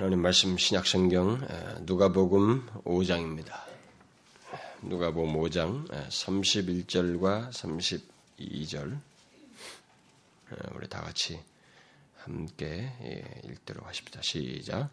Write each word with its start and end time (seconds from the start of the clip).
하나님 0.00 0.22
말씀 0.22 0.56
신약성경 0.56 1.46
누가복음 1.80 2.66
5장입니다. 2.84 3.52
누가복음 4.80 5.34
5장 5.34 5.86
31절과 6.08 7.50
32절 7.50 8.98
우리 10.74 10.88
다 10.88 11.02
같이 11.02 11.38
함께 12.16 12.90
예, 13.02 13.22
읽도록 13.44 13.86
하십니다. 13.86 14.22
시작. 14.22 14.88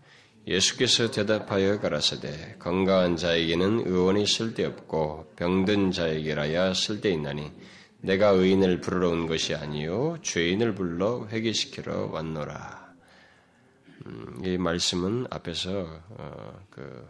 예수께서 0.46 1.10
대답하여 1.10 1.80
가라사대 1.80 2.58
건강한 2.60 3.16
자에게는 3.16 3.88
의원이 3.88 4.28
쓸데없고 4.28 5.36
병든 5.38 5.94
자에게라야 5.94 6.74
쓸데있나니 6.74 7.50
내가 8.02 8.32
의인을 8.32 8.82
부르러 8.82 9.12
온 9.12 9.26
것이 9.26 9.56
아니요 9.56 10.18
죄인을 10.22 10.76
불러 10.76 11.26
회개시키러 11.30 12.08
왔노라. 12.08 12.87
음, 14.06 14.42
이 14.46 14.58
말씀은 14.58 15.28
앞에서 15.30 16.02
어, 16.10 16.60
그 16.70 17.08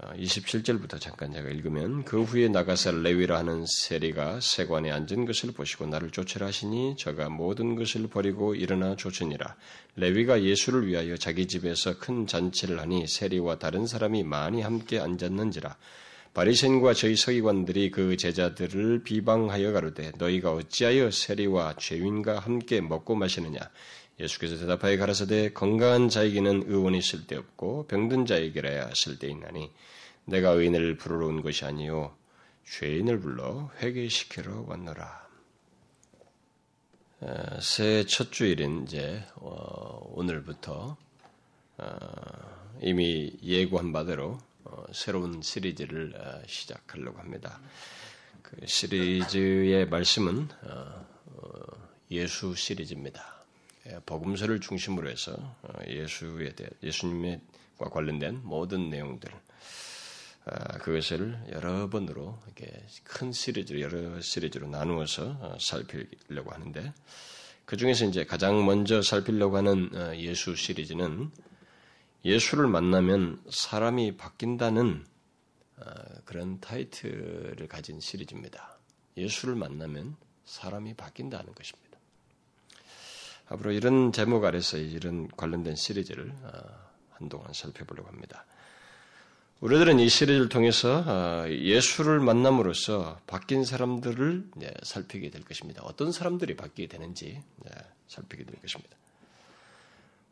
27절부터 0.00 0.94
어, 0.94 0.98
잠깐 0.98 1.32
제가 1.32 1.48
읽으면 1.50 2.04
그 2.04 2.22
후에 2.22 2.48
나가서 2.48 2.92
레위라 2.92 3.38
하는 3.38 3.64
세리가 3.66 4.40
세관에 4.40 4.90
앉은 4.90 5.26
것을 5.26 5.52
보시고 5.52 5.86
나를 5.86 6.10
쫓으라 6.10 6.46
하시니 6.46 6.96
저가 6.96 7.28
모든 7.28 7.76
것을 7.76 8.08
버리고 8.08 8.54
일어나 8.54 8.96
쫓으니라. 8.96 9.54
레위가 9.96 10.42
예수를 10.42 10.86
위하여 10.86 11.16
자기 11.16 11.46
집에서 11.46 11.98
큰 11.98 12.26
잔치를 12.26 12.80
하니 12.80 13.06
세리와 13.06 13.58
다른 13.58 13.86
사람이 13.86 14.24
많이 14.24 14.62
함께 14.62 14.98
앉았는지라. 14.98 15.76
바리새인과 16.34 16.94
저희 16.94 17.14
서기관들이 17.14 17.90
그 17.90 18.16
제자들을 18.16 19.02
비방하여 19.04 19.72
가로되 19.72 20.12
너희가 20.16 20.52
어찌하여 20.52 21.10
세리와 21.10 21.76
죄인과 21.76 22.38
함께 22.38 22.80
먹고 22.80 23.14
마시느냐 23.14 23.60
예수께서 24.20 24.58
대답하여 24.58 24.98
가라사대 24.98 25.52
건강한 25.52 26.08
자에게는 26.08 26.64
의원이 26.66 27.02
쓸데없고 27.02 27.86
병든 27.86 28.26
자에게라야 28.26 28.92
쓸데있나니 28.94 29.70
내가 30.26 30.50
의인을 30.50 30.96
부르러 30.96 31.26
온 31.26 31.42
것이 31.42 31.64
아니요 31.64 32.14
죄인을 32.64 33.20
불러 33.20 33.70
회개시키러 33.80 34.64
왔노라. 34.66 35.22
새해 37.60 38.04
첫 38.04 38.32
주일인 38.32 38.82
이제 38.82 39.24
어, 39.36 40.10
오늘부터 40.14 40.96
어, 41.78 41.88
이미 42.80 43.32
예고한 43.42 43.92
바대로 43.92 44.38
어, 44.64 44.84
새로운 44.92 45.40
시리즈를 45.40 46.14
시작하려고 46.46 47.18
합니다. 47.18 47.60
그 48.42 48.66
시리즈의 48.66 49.88
말씀은 49.88 50.48
예수 52.10 52.54
시리즈입니다. 52.54 53.31
예, 53.92 54.00
복음서를 54.06 54.60
중심으로 54.60 55.08
해서 55.10 55.32
어, 55.62 55.72
예수에 55.86 56.54
대해 56.54 56.70
예수님과 56.82 57.90
관련된 57.90 58.40
모든 58.42 58.88
내용들 58.88 59.30
아, 60.44 60.78
그것을 60.78 61.38
여러 61.52 61.88
번으로 61.88 62.38
이렇게 62.46 62.84
큰 63.04 63.32
시리즈로 63.32 63.80
여러 63.80 64.20
시리즈로 64.20 64.66
나누어서 64.68 65.36
어, 65.40 65.56
살피려고 65.60 66.50
하는데 66.50 66.92
그 67.64 67.76
중에서 67.76 68.06
이제 68.06 68.24
가장 68.24 68.64
먼저 68.64 69.02
살피려고 69.02 69.56
하는 69.58 69.90
어, 69.94 70.16
예수 70.16 70.56
시리즈는 70.56 71.30
예수를 72.24 72.66
만나면 72.68 73.42
사람이 73.50 74.16
바뀐다는 74.16 75.04
그런 76.24 76.60
타이틀을 76.60 77.66
가진 77.66 77.98
시리즈입니다. 77.98 78.78
예수를 79.16 79.56
만나면 79.56 80.14
사람이 80.44 80.94
바뀐다는 80.94 81.52
것입니다. 81.52 81.91
앞으로 83.52 83.72
이런 83.72 84.12
제목 84.12 84.44
아래서 84.44 84.76
이런 84.76 85.28
관련된 85.28 85.76
시리즈를 85.76 86.32
어, 86.42 86.50
한동안 87.10 87.52
살펴보려고 87.52 88.08
합니다. 88.08 88.44
우리들은 89.60 90.00
이 90.00 90.08
시리즈를 90.08 90.48
통해서 90.48 91.04
어, 91.06 91.48
예수를 91.48 92.18
만남으로써 92.20 93.20
바뀐 93.26 93.64
사람들을 93.64 94.50
살피게 94.82 95.30
될 95.30 95.42
것입니다. 95.44 95.82
어떤 95.84 96.10
사람들이 96.10 96.56
바뀌게 96.56 96.88
되는지 96.88 97.40
살피게 98.08 98.44
될 98.44 98.60
것입니다. 98.60 98.96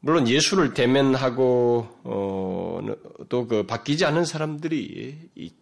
물론 0.02 0.26
예수를 0.26 0.72
대면하고 0.72 2.00
어, 2.04 2.80
또그 3.28 3.66
바뀌지 3.66 4.06
않은 4.06 4.24
사람들이 4.24 5.28
있, 5.34 5.52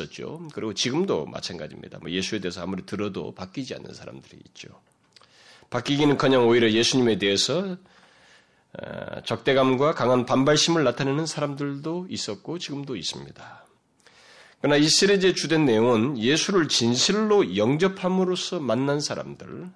었죠 0.00 0.46
그리고 0.52 0.74
지금도 0.74 1.26
마찬가지입니다. 1.26 1.98
뭐 2.00 2.10
예수에 2.10 2.40
대해서 2.40 2.62
아무리 2.62 2.84
들어도 2.84 3.34
바뀌지 3.34 3.74
않는 3.74 3.94
사람들이 3.94 4.38
있죠. 4.48 4.68
바뀌기는커녕 5.70 6.46
오히려 6.46 6.70
예수님에 6.70 7.18
대해서 7.18 7.76
어, 8.78 9.22
적대감과 9.24 9.94
강한 9.94 10.26
반발심을 10.26 10.84
나타내는 10.84 11.26
사람들도 11.26 12.06
있었고 12.10 12.58
지금도 12.58 12.96
있습니다. 12.96 13.66
그러나 14.60 14.76
이 14.76 14.88
시리즈의 14.88 15.34
주된 15.34 15.64
내용은 15.64 16.18
예수를 16.18 16.68
진실로 16.68 17.56
영접함으로써 17.56 18.60
만난 18.60 19.00
사람들, 19.00 19.68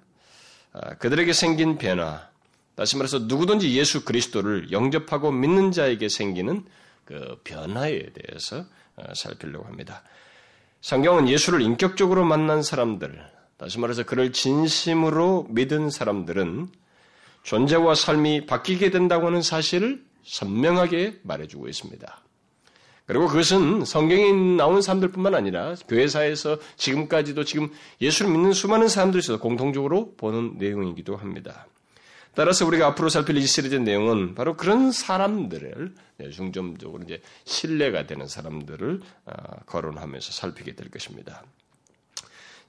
어, 0.73 0.79
그들에게 0.99 1.33
생긴 1.33 1.77
변화, 1.77 2.29
다시 2.75 2.97
말해서 2.97 3.19
누구든지 3.19 3.75
예수 3.77 4.05
그리스도를 4.05 4.71
영접하고 4.71 5.31
믿는 5.31 5.71
자에게 5.71 6.09
생기는 6.09 6.65
그 7.05 7.39
변화에 7.43 8.11
대해서 8.13 8.65
어, 8.95 9.03
살피려고 9.15 9.65
합니다. 9.65 10.03
성경은 10.81 11.29
예수를 11.29 11.61
인격적으로 11.61 12.25
만난 12.25 12.63
사람들, 12.63 13.23
다시 13.61 13.77
말해서 13.77 14.03
그를 14.03 14.33
진심으로 14.33 15.45
믿은 15.51 15.91
사람들은 15.91 16.69
존재와 17.43 17.93
삶이 17.93 18.47
바뀌게 18.47 18.89
된다고 18.89 19.27
하는 19.27 19.43
사실을 19.43 20.03
선명하게 20.23 21.19
말해주고 21.21 21.67
있습니다. 21.67 22.21
그리고 23.05 23.27
그것은 23.27 23.85
성경에 23.85 24.31
나온 24.57 24.81
사람들뿐만 24.81 25.35
아니라 25.35 25.75
교회사에서 25.87 26.57
지금까지도 26.75 27.43
지금 27.43 27.69
예수를 28.01 28.31
믿는 28.31 28.53
수많은 28.53 28.87
사람들이 28.87 29.21
서 29.21 29.37
공통적으로 29.37 30.15
보는 30.15 30.55
내용이기도 30.57 31.15
합니다. 31.15 31.67
따라서 32.33 32.65
우리가 32.65 32.87
앞으로 32.87 33.09
살필 33.09 33.37
이 33.37 33.45
시리즈 33.45 33.75
내용은 33.75 34.33
바로 34.33 34.57
그런 34.57 34.91
사람들을 34.91 35.93
중점적으로 36.31 37.03
이제 37.03 37.21
신뢰가 37.45 38.07
되는 38.07 38.27
사람들을 38.27 39.01
아, 39.25 39.59
거론하면서 39.67 40.31
살피게 40.31 40.73
될 40.73 40.89
것입니다. 40.89 41.43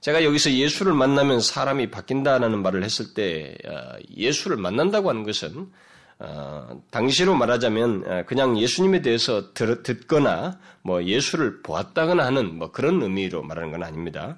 제가 0.03 0.25
여기서 0.25 0.51
예수를 0.51 0.93
만나면 0.93 1.39
사람이 1.39 1.89
바뀐다라는 1.89 2.61
말을 2.61 2.83
했을 2.83 3.13
때 3.13 3.55
어, 3.65 3.95
예수를 4.13 4.57
만난다고 4.57 5.07
하는 5.07 5.23
것은 5.23 5.71
어, 6.19 6.81
당시로 6.91 7.35
말하자면 7.35 8.03
어, 8.05 8.23
그냥 8.27 8.59
예수님에 8.59 9.01
대해서 9.01 9.53
듣거나 9.53 10.59
뭐 10.81 11.05
예수를 11.05 11.61
보았다거나 11.61 12.25
하는 12.25 12.57
뭐 12.57 12.73
그런 12.73 13.01
의미로 13.01 13.43
말하는 13.43 13.71
건 13.71 13.83
아닙니다. 13.83 14.37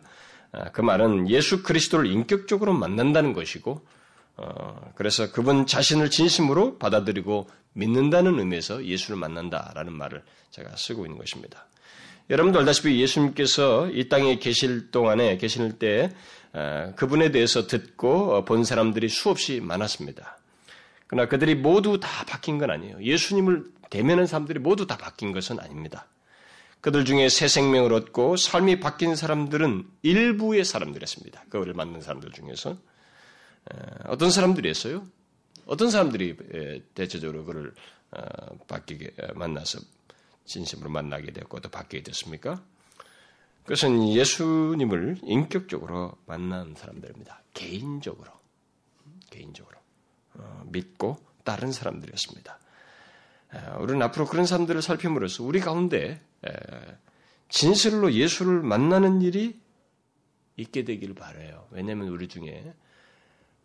그 0.71 0.79
말은 0.79 1.29
예수 1.29 1.63
그리스도를 1.63 2.09
인격적으로 2.09 2.71
만난다는 2.73 3.33
것이고 3.33 3.85
그래서 4.93 5.29
그분 5.33 5.65
자신을 5.65 6.09
진심으로 6.09 6.77
받아들이고 6.77 7.49
믿는다는 7.73 8.39
의미에서 8.39 8.85
예수를 8.85 9.17
만난다라는 9.17 9.91
말을 9.91 10.23
제가 10.51 10.77
쓰고 10.77 11.07
있는 11.07 11.17
것입니다. 11.17 11.65
여러분도 12.29 12.57
알다시피 12.59 12.99
예수님께서 13.01 13.89
이 13.91 14.09
땅에 14.09 14.39
계실 14.39 14.89
동안에 14.89 15.37
계실 15.37 15.77
때 15.77 16.11
어, 16.53 16.93
그분에 16.95 17.31
대해서 17.31 17.67
듣고 17.67 18.33
어, 18.33 18.45
본 18.45 18.63
사람들이 18.63 19.09
수없이 19.09 19.59
많았습니다. 19.59 20.39
그러나 21.05 21.29
그들이 21.29 21.53
모두 21.53 21.99
다 21.99 22.25
바뀐 22.25 22.57
건 22.57 22.71
아니에요. 22.71 23.03
예수님을 23.03 23.65
대면한 23.91 24.25
사람들이 24.25 24.57
모두 24.57 24.87
다 24.87 24.97
바뀐 24.97 25.33
것은 25.33 25.59
아닙니다. 25.59 26.07
그들 26.81 27.05
중에 27.05 27.29
새 27.29 27.47
생명을 27.47 27.93
얻고 27.93 28.37
삶이 28.37 28.79
바뀐 28.79 29.15
사람들은 29.15 29.85
일부의 30.01 30.65
사람들이었습니다. 30.65 31.45
그를 31.49 31.73
만난 31.73 32.01
사람들 32.01 32.31
중에서 32.31 32.71
어, 32.71 33.77
어떤 34.05 34.31
사람들이었어요? 34.31 35.05
어떤 35.67 35.91
사람들이 35.91 36.37
대체적으로 36.93 37.43
그를 37.43 37.73
바뀌게 38.67 39.15
만나서 39.33 39.79
진심으로 40.45 40.89
만나게 40.89 41.31
되었고 41.31 41.59
또 41.59 41.69
바뀌게 41.69 42.03
됐습니까? 42.03 42.63
그것은 43.63 44.09
예수님을 44.09 45.19
인격적으로 45.23 46.17
만난 46.27 46.75
사람들입니다. 46.75 47.41
개인적으로, 47.53 48.31
개인적으로 49.31 49.77
어, 50.35 50.63
믿고 50.67 51.17
따른 51.43 51.71
사람들이었습니다. 51.71 52.59
에, 53.53 53.57
우리는 53.79 54.01
앞으로 54.03 54.25
그런 54.27 54.45
사람들을 54.45 54.81
살핌으로써 54.81 55.43
우리 55.43 55.59
가운데 55.59 56.21
에, 56.45 56.51
진실로 57.49 58.13
예수를 58.13 58.61
만나는 58.61 59.21
일이 59.21 59.59
있게 60.57 60.83
되기를 60.83 61.15
바래요. 61.15 61.67
왜냐하면 61.71 62.09
우리 62.09 62.27
중에 62.27 62.73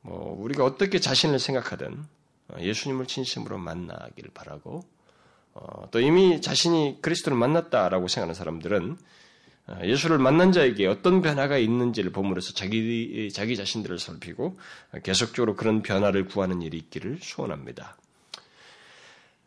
뭐 0.01 0.35
우리가 0.41 0.65
어떻게 0.65 0.99
자신을 0.99 1.39
생각하든 1.39 2.05
어, 2.49 2.57
예수님을 2.59 3.07
진심으로 3.07 3.59
만나기를 3.59 4.31
바라고 4.33 4.79
어, 4.79 5.00
또 5.91 6.01
이미 6.01 6.41
자신이 6.41 6.99
그리스도를 7.03 7.37
만났다라고 7.37 8.09
생각하는 8.09 8.35
사람들은 8.35 8.97
어, 9.67 9.79
예수를 9.85 10.19
만난 10.19 10.53
자에게 10.53 10.87
어떤 10.87 11.23
변화가 11.23 11.59
있는지를 11.59 12.11
보므로써 12.11 12.53
자기, 12.55 13.31
자기 13.33 13.57
자신들을 13.57 13.99
살피고 13.99 14.59
계속적으로 15.03 15.55
그런 15.55 15.83
변화를 15.83 16.27
구하는 16.27 16.63
일이 16.63 16.77
있기를 16.77 17.19
소원합니다. 17.21 17.97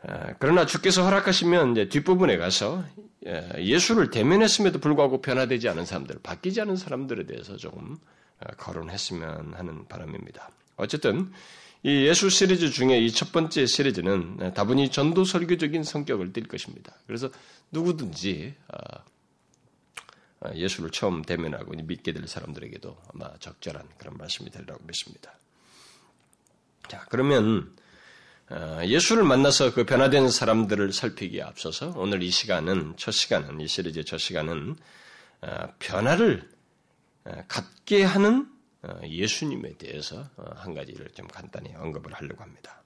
아, 0.06 0.34
그러나 0.40 0.66
주께서 0.66 1.04
허락하시면 1.04 1.90
뒷부분에 1.90 2.38
가서 2.38 2.84
예, 3.26 3.50
예수를 3.58 4.10
대면했음에도 4.10 4.80
불구하고 4.80 5.22
변화되지 5.22 5.70
않은 5.70 5.86
사람들, 5.86 6.20
바뀌지 6.22 6.60
않은 6.62 6.76
사람들에 6.76 7.26
대해서 7.26 7.56
조금 7.56 7.98
아, 8.40 8.48
거론했으면 8.56 9.54
하는 9.54 9.88
바람입니다. 9.88 10.50
어쨌든 10.76 11.32
이 11.84 12.06
예수 12.08 12.30
시리즈 12.30 12.70
중에 12.70 12.98
이 13.00 13.12
첫 13.12 13.32
번째 13.32 13.66
시리즈는 13.66 14.54
다분히 14.54 14.90
전도 14.90 15.26
설교적인 15.26 15.84
성격을 15.84 16.32
띨 16.34 16.48
것입니다. 16.48 16.96
그래서 17.06 17.30
누구든지 17.72 18.56
아, 18.70 20.54
예수를 20.56 20.92
처음 20.92 21.22
대면하고 21.22 21.74
믿게 21.84 22.14
될 22.14 22.28
사람들에게도 22.28 22.98
아마 23.14 23.32
적절한 23.40 23.88
그런 23.98 24.18
말씀이 24.18 24.50
되리라고 24.50 24.84
믿습니다. 24.86 25.38
자, 26.90 27.06
그러면 27.10 27.76
어, 28.50 28.82
예수를 28.84 29.24
만나서 29.24 29.74
그 29.74 29.86
변화된 29.86 30.30
사람들을 30.30 30.92
살피기에 30.92 31.42
앞서서 31.42 31.94
오늘 31.96 32.22
이 32.24 32.30
시간은 32.30 32.96
첫 32.98 33.12
시간은 33.12 33.62
이 33.62 33.68
시리즈의 33.68 34.06
첫 34.06 34.18
시간은 34.18 34.76
어, 35.42 35.68
변화를 35.80 36.50
어, 37.26 37.44
갖게 37.48 38.04
하는 38.04 38.53
예수님에 39.04 39.78
대해서 39.78 40.30
한 40.56 40.74
가지를 40.74 41.10
좀 41.12 41.28
간단히 41.28 41.74
언급을 41.76 42.14
하려고 42.14 42.44
합니다. 42.44 42.82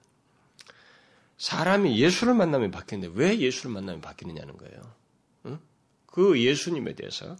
사람이 1.38 1.98
예수를 2.00 2.34
만나면 2.34 2.70
바뀌는데 2.70 3.14
왜 3.14 3.38
예수를 3.38 3.72
만나면 3.72 4.00
바뀌느냐는 4.00 4.56
거예요. 4.56 5.58
그 6.06 6.40
예수님에 6.40 6.94
대해서 6.94 7.36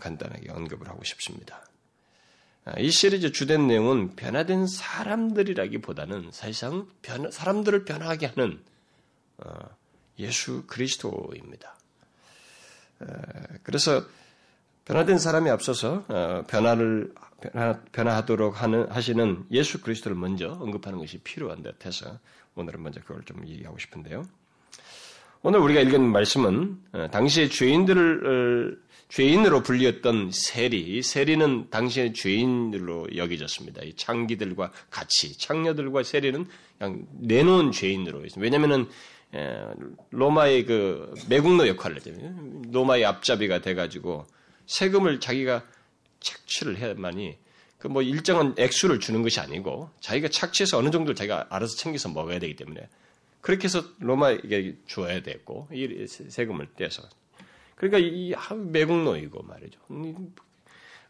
간단하게 0.00 0.50
언급을 0.50 0.88
하고 0.88 1.02
싶습니다. 1.04 1.66
아, 2.64 2.78
이 2.78 2.92
시리즈 2.92 3.32
주된 3.32 3.66
내용은 3.66 4.14
변화된 4.14 4.68
사람들이라기보다는 4.68 6.30
사실상 6.30 6.88
변, 7.02 7.28
사람들을 7.28 7.84
변화하게 7.84 8.26
하는 8.26 8.62
어, 9.38 9.52
예수 10.20 10.64
그리스도입니다. 10.68 11.76
그래서 13.64 14.04
변화된 14.84 15.18
사람이 15.18 15.50
앞서서 15.50 16.04
어, 16.06 16.44
변화를 16.46 17.12
변화, 17.92 18.16
하도록 18.16 18.62
하는, 18.62 18.90
하시는 18.90 19.44
예수 19.50 19.80
그리스도를 19.80 20.16
먼저 20.16 20.52
언급하는 20.60 20.98
것이 20.98 21.18
필요한 21.18 21.62
듯 21.62 21.84
해서 21.84 22.18
오늘은 22.54 22.82
먼저 22.82 23.00
그걸 23.00 23.22
좀 23.24 23.46
얘기하고 23.46 23.78
싶은데요. 23.78 24.24
오늘 25.42 25.58
우리가 25.58 25.80
읽은 25.80 26.02
말씀은 26.02 26.78
어, 26.92 27.08
당시의 27.10 27.50
죄인들을 27.50 28.80
죄인으로 29.08 29.62
불리었던 29.62 30.30
세리, 30.32 31.02
세리는 31.02 31.68
당시의 31.68 32.14
죄인으로 32.14 33.14
여겨졌습니다. 33.14 33.82
이 33.82 33.92
창기들과 33.94 34.72
같이 34.88 35.36
창녀들과 35.36 36.02
세리는 36.02 36.46
그냥 36.78 37.06
내놓은 37.20 37.72
죄인으로 37.72 38.24
있습니다. 38.24 38.40
왜냐하면은 38.40 38.88
로마의 40.10 40.64
그 40.64 41.12
매국노 41.28 41.68
역할을 41.68 41.96
했잖아요. 41.96 42.62
로마의 42.70 43.04
앞잡이가 43.04 43.60
돼가지고 43.60 44.24
세금을 44.64 45.20
자기가 45.20 45.62
착취를 46.22 46.78
해야만이 46.78 47.38
그 47.78 47.88
뭐 47.88 48.00
일정한 48.00 48.54
액수를 48.56 49.00
주는 49.00 49.22
것이 49.22 49.40
아니고 49.40 49.90
자기가 50.00 50.28
착취해서 50.28 50.78
어느 50.78 50.90
정도 50.90 51.14
자기가 51.14 51.48
알아서 51.50 51.76
챙겨서 51.76 52.10
먹어야 52.10 52.38
되기 52.38 52.54
때문에 52.54 52.88
그렇게 53.40 53.64
해서 53.64 53.84
로마에게 53.98 54.76
줘야 54.86 55.20
됐고 55.20 55.68
이 55.72 56.06
세금을 56.06 56.68
떼서 56.76 57.02
그러니까 57.74 57.98
이 57.98 58.32
매국노이고 58.70 59.42
말이죠. 59.42 59.80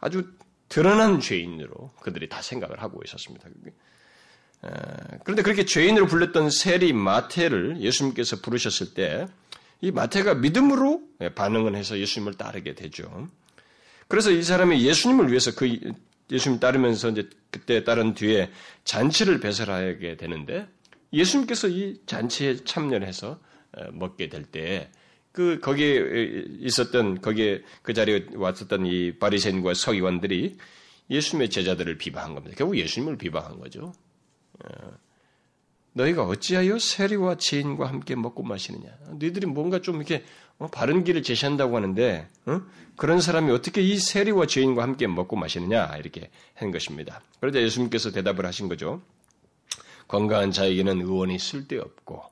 아주 0.00 0.32
드러난 0.70 1.20
죄인으로 1.20 1.92
그들이 2.00 2.30
다 2.30 2.40
생각을 2.40 2.80
하고 2.80 3.02
있었습니다. 3.04 3.50
그런데 5.24 5.42
그렇게 5.42 5.66
죄인으로 5.66 6.06
불렸던 6.06 6.48
세리 6.48 6.94
마태를 6.94 7.82
예수님께서 7.82 8.40
부르셨을 8.40 8.94
때 8.94 9.26
이 9.82 9.90
마태가 9.90 10.36
믿음으로 10.36 11.02
반응을 11.34 11.74
해서 11.74 11.98
예수님을 11.98 12.34
따르게 12.34 12.74
되죠. 12.74 13.28
그래서 14.12 14.30
이 14.30 14.42
사람이 14.42 14.84
예수님을 14.84 15.28
위해서 15.28 15.54
그 15.54 15.78
예수님 16.30 16.60
따르면서 16.60 17.08
이제 17.08 17.30
그때 17.50 17.82
따른 17.82 18.12
뒤에 18.12 18.50
잔치를 18.84 19.40
배설하게 19.40 20.18
되는데 20.18 20.68
예수님께서 21.14 21.68
이 21.68 21.98
잔치에 22.04 22.56
참여를 22.64 23.06
해서 23.08 23.40
먹게 23.92 24.28
될 24.28 24.44
때 24.44 24.90
그 25.32 25.60
거기에 25.60 26.44
있었던 26.60 27.22
거기에 27.22 27.62
그 27.80 27.94
자리에 27.94 28.26
왔었던 28.34 28.84
이 28.86 29.18
바리새인과 29.18 29.72
서기관들이 29.74 30.58
예수님의 31.10 31.48
제자들을 31.48 31.96
비방한 31.96 32.34
겁니다. 32.34 32.54
결국 32.56 32.76
예수님을 32.76 33.16
비방한 33.16 33.58
거죠. 33.58 33.94
어, 35.92 36.02
너희가 36.02 36.24
어찌하여 36.24 36.78
세리와 36.78 37.36
지인과 37.36 37.88
함께 37.88 38.14
먹고 38.14 38.42
마시느냐? 38.42 38.90
너희들이 39.18 39.46
뭔가 39.46 39.80
좀 39.80 39.96
이렇게 39.96 40.24
어, 40.58 40.68
바른 40.68 41.04
길을 41.04 41.22
제시한다고 41.22 41.76
하는데 41.76 42.28
어? 42.46 42.62
그런 42.96 43.20
사람이 43.20 43.50
어떻게 43.52 43.82
이 43.82 43.98
세리와 43.98 44.46
죄인과 44.46 44.82
함께 44.82 45.06
먹고 45.06 45.36
마시느냐 45.36 45.96
이렇게 45.96 46.30
한 46.54 46.70
것입니다. 46.70 47.22
그러자 47.40 47.60
예수님께서 47.60 48.10
대답을 48.10 48.46
하신 48.46 48.68
거죠. 48.68 49.02
건강한 50.08 50.50
자에게는 50.50 51.00
의원이 51.00 51.38
쓸데없고 51.38 52.22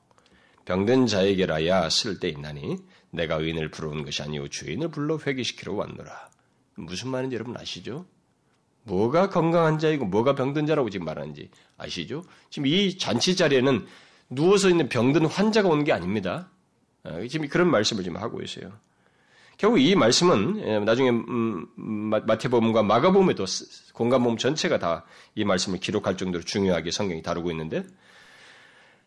병든 0.65 1.07
자에게라야 1.07 1.89
쓸데있나니 1.89 2.77
내가 3.09 3.35
의인을 3.35 3.71
부르는 3.71 4.05
것이 4.05 4.21
아니오 4.21 4.47
주인을 4.47 4.89
불러 4.89 5.17
회개시키러 5.17 5.73
왔노라. 5.73 6.29
무슨 6.75 7.09
말인지 7.09 7.35
여러분 7.35 7.57
아시죠? 7.57 8.05
뭐가 8.83 9.29
건강한 9.29 9.79
자이고 9.79 10.05
뭐가 10.05 10.35
병든 10.35 10.65
자라고 10.65 10.89
지금 10.89 11.05
말하는지 11.05 11.49
아시죠? 11.77 12.23
지금 12.49 12.67
이 12.67 12.97
잔치 12.97 13.35
자리에는 13.35 13.85
누워서 14.29 14.69
있는 14.69 14.89
병든 14.89 15.25
환자가 15.25 15.69
온게 15.69 15.91
아닙니다. 15.91 16.49
아, 17.03 17.19
지금 17.29 17.47
그런 17.47 17.69
말씀을 17.69 18.03
지금 18.03 18.17
하고 18.17 18.41
있어요. 18.41 18.71
결국 19.57 19.79
이 19.79 19.95
말씀은 19.95 20.63
예, 20.65 20.79
나중에 20.79 21.09
음, 21.09 21.67
마태복음과 21.75 22.81
마가복음에도 22.83 23.45
공간복음 23.93 24.37
전체가 24.37 24.79
다 24.79 25.05
이 25.35 25.45
말씀을 25.45 25.79
기록할 25.79 26.17
정도로 26.17 26.43
중요하게 26.43 26.91
성경이 26.91 27.21
다루고 27.21 27.51
있는데 27.51 27.83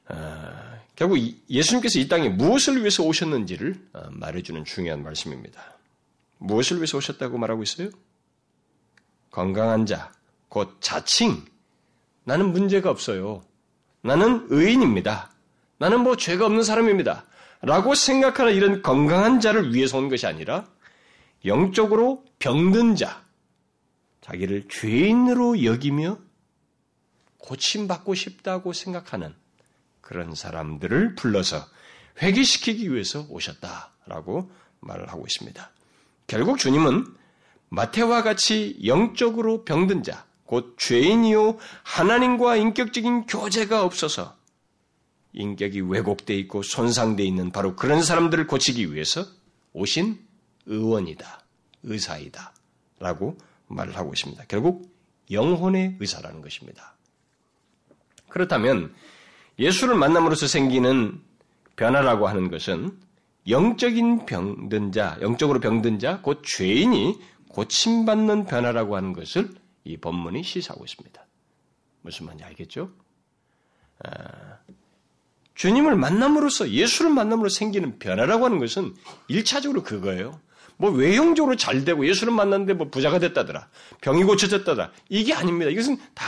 아, 0.06 0.78
결국 0.96 1.18
예수님께서 1.50 1.98
이 1.98 2.08
땅에 2.08 2.28
무엇을 2.28 2.78
위해서 2.78 3.02
오셨는지를 3.02 3.88
아, 3.92 4.08
말해주는 4.10 4.64
중요한 4.64 5.02
말씀입니다. 5.02 5.60
무엇을 6.38 6.78
위해서 6.78 6.98
오셨다고 6.98 7.38
말하고 7.38 7.62
있어요? 7.62 7.90
건강한 9.34 9.84
자, 9.84 10.12
곧 10.48 10.76
자칭. 10.81 11.44
나는 12.22 12.52
문제가 12.52 12.88
없어요. 12.88 13.42
나는 14.00 14.46
의인입니다. 14.48 15.32
나는 15.78 16.04
뭐 16.04 16.16
죄가 16.16 16.46
없는 16.46 16.62
사람입니다. 16.62 17.25
라고 17.60 17.96
생각하는 17.96 18.55
이런 18.55 18.81
건강한 18.81 19.41
자를 19.41 19.74
위해서 19.74 19.98
온 19.98 20.08
것이 20.08 20.29
아니라 20.29 20.64
영적으로 21.44 22.24
병든 22.38 22.94
자, 22.94 23.24
자기를 24.20 24.69
죄인으로 24.69 25.64
여기며 25.64 26.17
고침받고 27.38 28.14
싶다고 28.14 28.72
생각하는 28.72 29.34
그런 30.00 30.36
사람들을 30.36 31.17
불러서 31.17 31.67
회개시키기 32.22 32.93
위해서 32.93 33.26
오셨다라고 33.29 34.53
말을 34.79 35.08
하고 35.08 35.26
있습니다. 35.26 35.70
결국 36.29 36.58
주님은 36.58 37.23
마태와 37.74 38.22
같이 38.22 38.78
영적으로 38.84 39.64
병든 39.64 40.02
자, 40.02 40.24
곧 40.44 40.76
죄인이요 40.78 41.58
하나님과 41.82 42.56
인격적인 42.56 43.26
교제가 43.26 43.84
없어서 43.84 44.36
인격이 45.32 45.81
왜곡되어 45.81 46.36
있고 46.38 46.62
손상되어 46.62 47.26
있는 47.26 47.50
바로 47.50 47.74
그런 47.74 48.02
사람들을 48.02 48.46
고치기 48.46 48.94
위해서 48.94 49.26
오신 49.72 50.19
의원이다, 50.66 51.40
의사이다 51.82 52.52
라고 53.00 53.36
말을 53.66 53.96
하고 53.96 54.12
있습니다. 54.12 54.44
결국 54.46 54.88
영혼의 55.31 55.96
의사라는 55.98 56.40
것입니다. 56.40 56.94
그렇다면 58.28 58.94
예수를 59.58 59.96
만남으로써 59.96 60.46
생기는 60.46 61.20
변화라고 61.76 62.28
하는 62.28 62.50
것은 62.50 62.96
영적인 63.48 64.26
병든 64.26 64.93
자, 64.93 65.19
영적으로 65.20 65.60
병든 65.60 65.98
자, 65.98 66.20
곧 66.22 66.43
죄인이 66.44 67.19
고침받는 67.55 68.46
변화라고 68.46 68.96
하는 68.96 69.13
것을 69.13 69.49
이 69.84 69.96
본문이 69.96 70.43
시사하고 70.43 70.84
있습니다. 70.84 71.25
무슨 72.03 72.27
말인지 72.27 72.44
알겠죠? 72.44 72.91
아, 74.05 74.58
주님을 75.55 75.94
만남으로써 75.94 76.69
예수를 76.69 77.13
만남으로 77.13 77.49
생기는 77.49 77.99
변화라고 78.01 78.44
하는 78.46 78.58
것은 78.58 78.94
일차적으로 79.29 79.84
그거예요. 79.84 80.41
뭐 80.77 80.91
외형적으로 80.91 81.55
잘 81.55 81.84
되고 81.84 82.05
예수를 82.06 82.32
만났는데 82.32 82.75
뭐 82.75 82.91
부자가 82.91 83.20
됐다더라. 83.20 83.69
병이 84.01 84.25
고쳐졌다더라. 84.25 84.91
이게 85.08 85.32
아닙니다. 85.32 85.70
이것은 85.70 85.99
다 86.13 86.25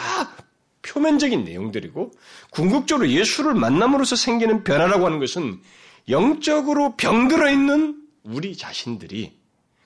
표면적인 0.83 1.43
내용들이고 1.43 2.13
궁극적으로 2.51 3.09
예수를 3.09 3.55
만남으로써 3.55 4.15
생기는 4.15 4.63
변화라고 4.63 5.05
하는 5.07 5.19
것은 5.19 5.61
영적으로 6.09 6.97
병들어 6.97 7.51
있는 7.51 8.01
우리 8.23 8.57
자신들이 8.57 9.37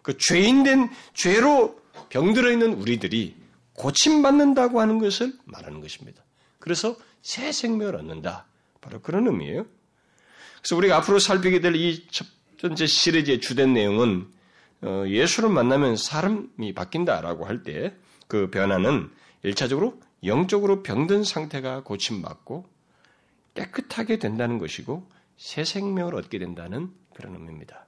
그 0.02 0.16
죄인된 0.18 0.90
죄로 1.14 1.80
병들어 2.08 2.50
있는 2.50 2.74
우리들이 2.74 3.36
고침받는다고 3.74 4.80
하는 4.80 4.98
것을 4.98 5.32
말하는 5.44 5.80
것입니다. 5.80 6.22
그래서 6.58 6.96
새 7.22 7.52
생명을 7.52 7.96
얻는다. 7.96 8.46
바로 8.80 9.00
그런 9.00 9.26
의미예요. 9.26 9.66
그래서 10.62 10.76
우리가 10.76 10.96
앞으로 10.98 11.18
살피게 11.18 11.60
될 11.60 11.74
이 11.76 12.06
첫 12.10 12.26
번째 12.60 12.86
시리즈의 12.86 13.40
주된 13.40 13.72
내용은 13.72 14.28
어, 14.82 15.04
예수를 15.06 15.48
만나면 15.48 15.96
사람이 15.96 16.74
바뀐다라고 16.74 17.46
할 17.46 17.62
때 17.62 17.94
그 18.28 18.48
변화는 18.50 19.10
일차적으로 19.42 19.98
영적으로 20.24 20.82
병든 20.84 21.24
상태가 21.24 21.82
고침받고 21.82 22.64
깨끗하게 23.54 24.18
된다는 24.20 24.58
것이고 24.58 25.08
새 25.36 25.64
생명을 25.64 26.14
얻게 26.14 26.38
된다는 26.38 26.92
그런 27.14 27.34
의미입니다. 27.34 27.86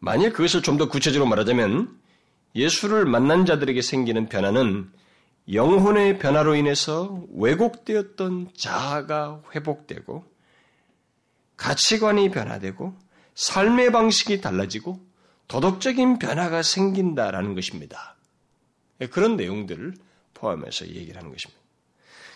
만일 0.00 0.32
그것을 0.32 0.62
좀 0.62 0.78
더 0.78 0.88
구체적으로 0.88 1.28
말하자면 1.28 1.96
예수를 2.54 3.04
만난 3.04 3.46
자들에게 3.46 3.80
생기는 3.82 4.28
변화는 4.28 4.90
영혼의 5.52 6.18
변화로 6.18 6.54
인해서 6.54 7.22
왜곡되었던 7.34 8.50
자아가 8.56 9.42
회복되고 9.54 10.24
가치관이 11.56 12.30
변화되고 12.30 12.94
삶의 13.34 13.92
방식이 13.92 14.40
달라지고 14.40 15.00
도덕적인 15.48 16.18
변화가 16.18 16.62
생긴다라는 16.62 17.54
것입니다. 17.54 18.16
그런 19.10 19.36
내용들을 19.36 19.94
포함해서 20.34 20.86
얘기를 20.86 21.16
하는 21.16 21.30
것입니다. 21.30 21.60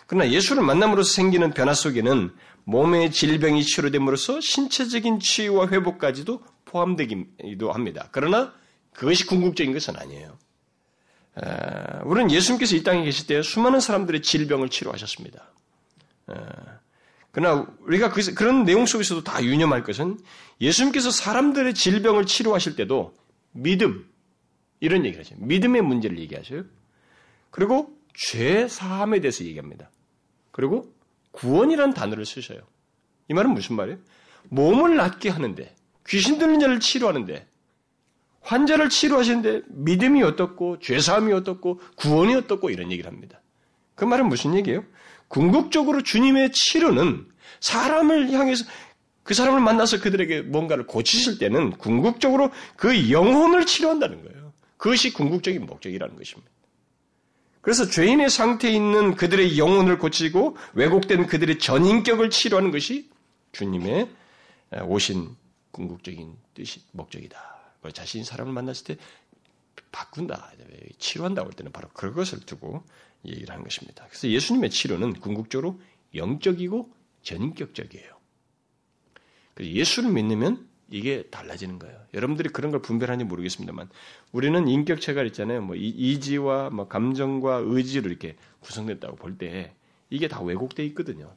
그러나 0.07 0.29
예수를 0.29 0.61
만남으로써 0.61 1.13
생기는 1.13 1.51
변화 1.51 1.73
속에는 1.73 2.31
몸의 2.65 3.11
질병이 3.11 3.63
치료됨으로써 3.63 4.41
신체적인 4.41 5.19
치유와 5.19 5.69
회복까지도 5.69 6.43
포함되기도 6.75 7.71
합니다. 7.71 8.09
그러나 8.11 8.53
그것이 8.91 9.25
궁극적인 9.25 9.73
것은 9.73 9.95
아니에요. 9.95 10.37
우리는 12.03 12.31
예수님께서 12.31 12.75
이 12.75 12.83
땅에 12.83 13.03
계실 13.03 13.27
때 13.27 13.41
수많은 13.41 13.79
사람들의 13.79 14.21
질병을 14.21 14.69
치료하셨습니다. 14.69 15.51
그러나 17.31 17.67
우리가 17.81 18.09
그, 18.09 18.43
런 18.43 18.63
내용 18.63 18.85
속에서도 18.85 19.23
다 19.23 19.43
유념할 19.43 19.83
것은 19.83 20.19
예수님께서 20.61 21.11
사람들의 21.11 21.73
질병을 21.73 22.25
치료하실 22.25 22.75
때도 22.75 23.13
믿음, 23.51 24.09
이런 24.79 25.05
얘기를 25.05 25.23
하죠. 25.23 25.35
믿음의 25.39 25.81
문제를 25.81 26.19
얘기하셔요. 26.19 26.63
그리고 27.51 27.97
죄 28.13 28.67
사함에 28.67 29.19
대해서 29.19 29.43
얘기합니다. 29.43 29.89
그리고 30.51 30.93
구원이라는 31.31 31.93
단어를 31.93 32.25
쓰셔요. 32.25 32.59
이 33.29 33.33
말은 33.33 33.51
무슨 33.51 33.75
말이에요? 33.75 33.99
몸을 34.49 34.95
낫게 34.95 35.29
하는데, 35.29 35.75
귀신 36.07 36.37
들린 36.37 36.59
자를 36.59 36.79
치료하는데, 36.79 37.47
환자를 38.41 38.89
치료하시는데 38.89 39.63
믿음이 39.69 40.21
어떻고 40.21 40.77
죄사함이 40.79 41.33
어떻고 41.33 41.81
구원이 41.95 42.35
어떻고 42.35 42.69
이런 42.69 42.91
얘기를 42.91 43.09
합니다. 43.11 43.41
그 43.95 44.05
말은 44.05 44.29
무슨 44.29 44.55
얘기예요? 44.55 44.83
궁극적으로 45.27 46.03
주님의 46.03 46.51
치료는 46.51 47.25
사람을 47.59 48.31
향해서 48.31 48.65
그 49.23 49.33
사람을 49.33 49.61
만나서 49.61 49.99
그들에게 49.99 50.43
뭔가를 50.43 50.85
고치실 50.85 51.39
때는 51.39 51.71
궁극적으로 51.71 52.51
그 52.75 53.09
영혼을 53.09 53.65
치료한다는 53.65 54.23
거예요. 54.23 54.53
그것이 54.77 55.11
궁극적인 55.11 55.65
목적이라는 55.65 56.15
것입니다. 56.15 56.51
그래서 57.61 57.89
죄인의 57.89 58.29
상태에 58.29 58.69
있는 58.69 59.15
그들의 59.15 59.57
영혼을 59.57 59.97
고치고 59.97 60.55
왜곡된 60.75 61.25
그들의 61.25 61.57
전인격을 61.57 62.29
치료하는 62.29 62.69
것이 62.69 63.09
주님의 63.53 64.07
오신 64.83 65.35
궁극적인 65.75 66.37
뜻이 66.53 66.81
목적이다. 66.93 67.37
자신이 67.91 68.23
사람을 68.23 68.53
만났을 68.53 68.95
때 68.95 69.03
바꾼다, 69.91 70.53
치료한다고 70.97 71.49
할 71.49 71.53
때는 71.53 71.73
바로 71.73 71.89
그것을 71.89 72.39
두고 72.39 72.83
얘기를 73.25 73.49
하는 73.49 73.63
것입니다. 73.63 74.05
그래서 74.07 74.29
예수님의 74.29 74.69
치료는 74.69 75.19
궁극적으로 75.19 75.81
영적이고 76.13 76.89
전인격적이에요. 77.23 78.15
예수를 79.59 80.11
믿으면 80.11 80.67
이게 80.89 81.23
달라지는 81.29 81.77
거예요. 81.79 82.05
여러분들이 82.13 82.49
그런 82.49 82.71
걸 82.71 82.81
분별하는지 82.81 83.27
모르겠습니다만 83.27 83.89
우리는 84.31 84.67
인격체가 84.67 85.23
있잖아요. 85.23 85.61
뭐 85.61 85.75
이지와 85.75 86.69
뭐 86.69 86.87
감정과 86.87 87.63
의지로 87.65 88.07
이렇게 88.09 88.37
구성됐다고 88.61 89.17
볼 89.17 89.37
때 89.37 89.75
이게 90.09 90.29
다 90.29 90.41
왜곡돼 90.41 90.85
있거든요. 90.87 91.35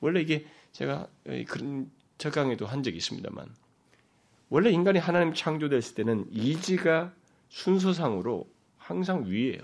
원래 0.00 0.20
이게 0.20 0.46
제가 0.72 1.08
그런 1.48 1.90
저 2.18 2.30
강에도 2.30 2.66
한 2.66 2.82
적이 2.82 2.98
있습니다만 2.98 3.48
원래 4.48 4.70
인간이 4.70 4.98
하나님 4.98 5.34
창조됐을 5.34 5.94
때는 5.94 6.26
이지가 6.30 7.12
순서상으로 7.48 8.48
항상 8.78 9.24
위에요. 9.26 9.60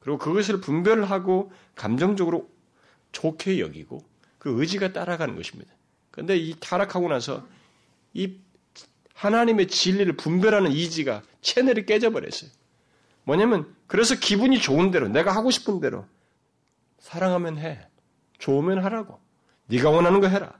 그리고 0.00 0.18
그것을 0.18 0.60
분별을 0.60 1.10
하고 1.10 1.52
감정적으로 1.74 2.48
좋게 3.12 3.60
여기고 3.60 4.04
그 4.38 4.60
의지가 4.60 4.92
따라가는 4.92 5.36
것입니다. 5.36 5.72
그런데 6.10 6.36
이 6.36 6.54
타락하고 6.58 7.08
나서 7.08 7.46
이 8.14 8.36
하나님의 9.14 9.68
진리를 9.68 10.16
분별하는 10.16 10.72
이지가 10.72 11.22
채널이 11.40 11.86
깨져버렸어요. 11.86 12.50
뭐냐면 13.24 13.74
그래서 13.86 14.14
기분이 14.14 14.60
좋은 14.60 14.90
대로 14.90 15.08
내가 15.08 15.34
하고 15.34 15.50
싶은 15.50 15.80
대로 15.80 16.06
사랑하면 16.98 17.58
해. 17.58 17.86
좋으면 18.38 18.82
하라고. 18.84 19.20
네가 19.66 19.90
원하는 19.90 20.20
거 20.20 20.28
해라. 20.28 20.58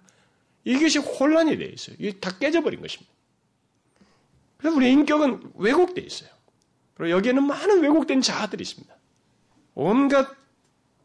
이것이 0.68 0.98
혼란이 0.98 1.56
되어 1.56 1.68
있어요. 1.68 1.96
이게 1.98 2.20
다 2.20 2.36
깨져버린 2.36 2.82
것입니다. 2.82 3.10
그래서 4.58 4.76
우리 4.76 4.92
인격은 4.92 5.52
왜곡되어 5.54 6.04
있어요. 6.04 6.28
그리고 6.92 7.16
여기에는 7.16 7.42
많은 7.42 7.80
왜곡된 7.80 8.20
자아들이 8.20 8.60
있습니다. 8.60 8.94
온갖 9.74 10.36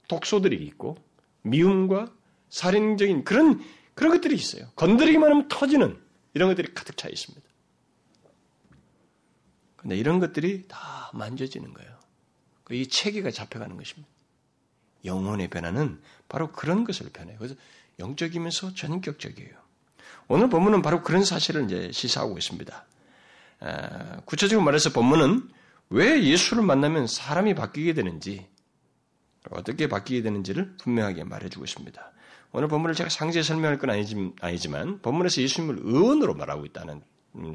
독소들이 0.09 0.61
있고 0.65 0.97
미움과 1.43 2.11
살인적인 2.49 3.23
그런 3.23 3.63
그런 3.93 4.11
것들이 4.11 4.35
있어요. 4.35 4.69
건드리기만 4.75 5.31
하면 5.31 5.47
터지는 5.47 5.97
이런 6.33 6.49
것들이 6.49 6.73
가득 6.73 6.97
차 6.97 7.07
있습니다. 7.07 7.47
근데 9.77 9.95
이런 9.95 10.19
것들이 10.19 10.67
다 10.67 11.09
만져지는 11.13 11.73
거예요. 11.73 11.99
이 12.71 12.87
체계가 12.87 13.31
잡혀가는 13.31 13.77
것입니다. 13.77 14.11
영혼의 15.05 15.49
변화는 15.49 16.01
바로 16.27 16.51
그런 16.51 16.83
것을 16.83 17.09
변해요. 17.11 17.37
그래서 17.37 17.55
영적이면서 17.99 18.73
전격적이에요. 18.73 19.51
오늘 20.27 20.49
본문은 20.49 20.81
바로 20.81 21.03
그런 21.03 21.23
사실을 21.23 21.65
이제 21.65 21.91
시사하고 21.91 22.37
있습니다. 22.37 22.85
구체적으로 24.25 24.63
말해서 24.65 24.91
본문은 24.91 25.49
왜 25.89 26.23
예수를 26.23 26.63
만나면 26.63 27.07
사람이 27.07 27.55
바뀌게 27.55 27.93
되는지, 27.93 28.47
어떻게 29.49 29.87
바뀌게 29.87 30.21
되는지를 30.21 30.77
분명하게 30.77 31.25
말해주고 31.25 31.65
있습니다. 31.65 32.11
오늘 32.51 32.67
본문을 32.67 32.95
제가 32.95 33.09
상세히 33.09 33.43
설명할 33.43 33.77
건 33.77 33.89
아니지만, 34.41 35.01
본문에서 35.01 35.41
예수님을 35.41 35.79
의원으로 35.83 36.33
말하고 36.35 36.65
있다는 36.65 37.01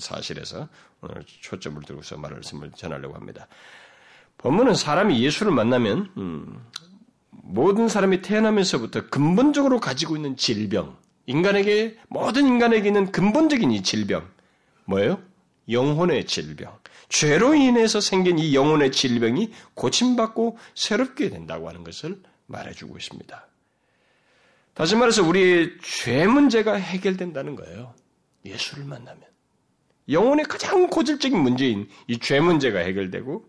사실에서 0.01 0.69
오늘 1.01 1.25
초점을 1.25 1.83
두고서 1.83 2.17
말씀을 2.17 2.73
전하려고 2.73 3.15
합니다. 3.15 3.49
본문은 4.39 4.75
사람이 4.75 5.21
예수를 5.21 5.53
만나면 5.53 6.13
음, 6.17 6.65
모든 7.49 7.89
사람이 7.89 8.21
태어나면서부터 8.21 9.09
근본적으로 9.09 9.81
가지고 9.81 10.17
있는 10.17 10.37
질병, 10.37 10.99
인간에게 11.27 11.97
모든 12.09 12.47
인간에게 12.47 12.89
있는 12.89 13.11
근본적인 13.11 13.71
이 13.73 13.83
질병 13.83 14.29
뭐예요? 14.85 15.21
영혼의 15.71 16.27
질병. 16.27 16.79
죄로 17.09 17.55
인해서 17.55 18.01
생긴 18.01 18.39
이 18.39 18.55
영혼의 18.55 18.93
질병이 18.93 19.51
고침받고 19.75 20.59
새롭게 20.75 21.31
된다고 21.31 21.69
하는 21.69 21.85
것을 21.85 22.23
말해주고 22.47 22.99
있습니다. 22.99 23.47
다시 24.75 24.95
말해서 24.97 25.27
우리의 25.27 25.73
죄 25.83 26.27
문제가 26.27 26.75
해결된다는 26.75 27.57
거예요. 27.57 27.95
예수를 28.45 28.85
만나면. 28.85 29.23
영혼의 30.11 30.45
가장 30.47 30.89
고질적인 30.89 31.39
문제인 31.39 31.89
이 32.09 32.19
죄 32.19 32.41
문제가 32.41 32.79
해결되고 32.81 33.45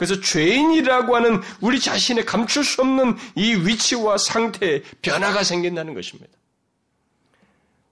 그래서 0.00 0.18
죄인이라고 0.18 1.14
하는 1.14 1.42
우리 1.60 1.78
자신의 1.78 2.24
감출 2.24 2.64
수 2.64 2.80
없는 2.80 3.18
이 3.34 3.54
위치와 3.54 4.16
상태에 4.16 4.82
변화가 5.02 5.44
생긴다는 5.44 5.92
것입니다. 5.92 6.32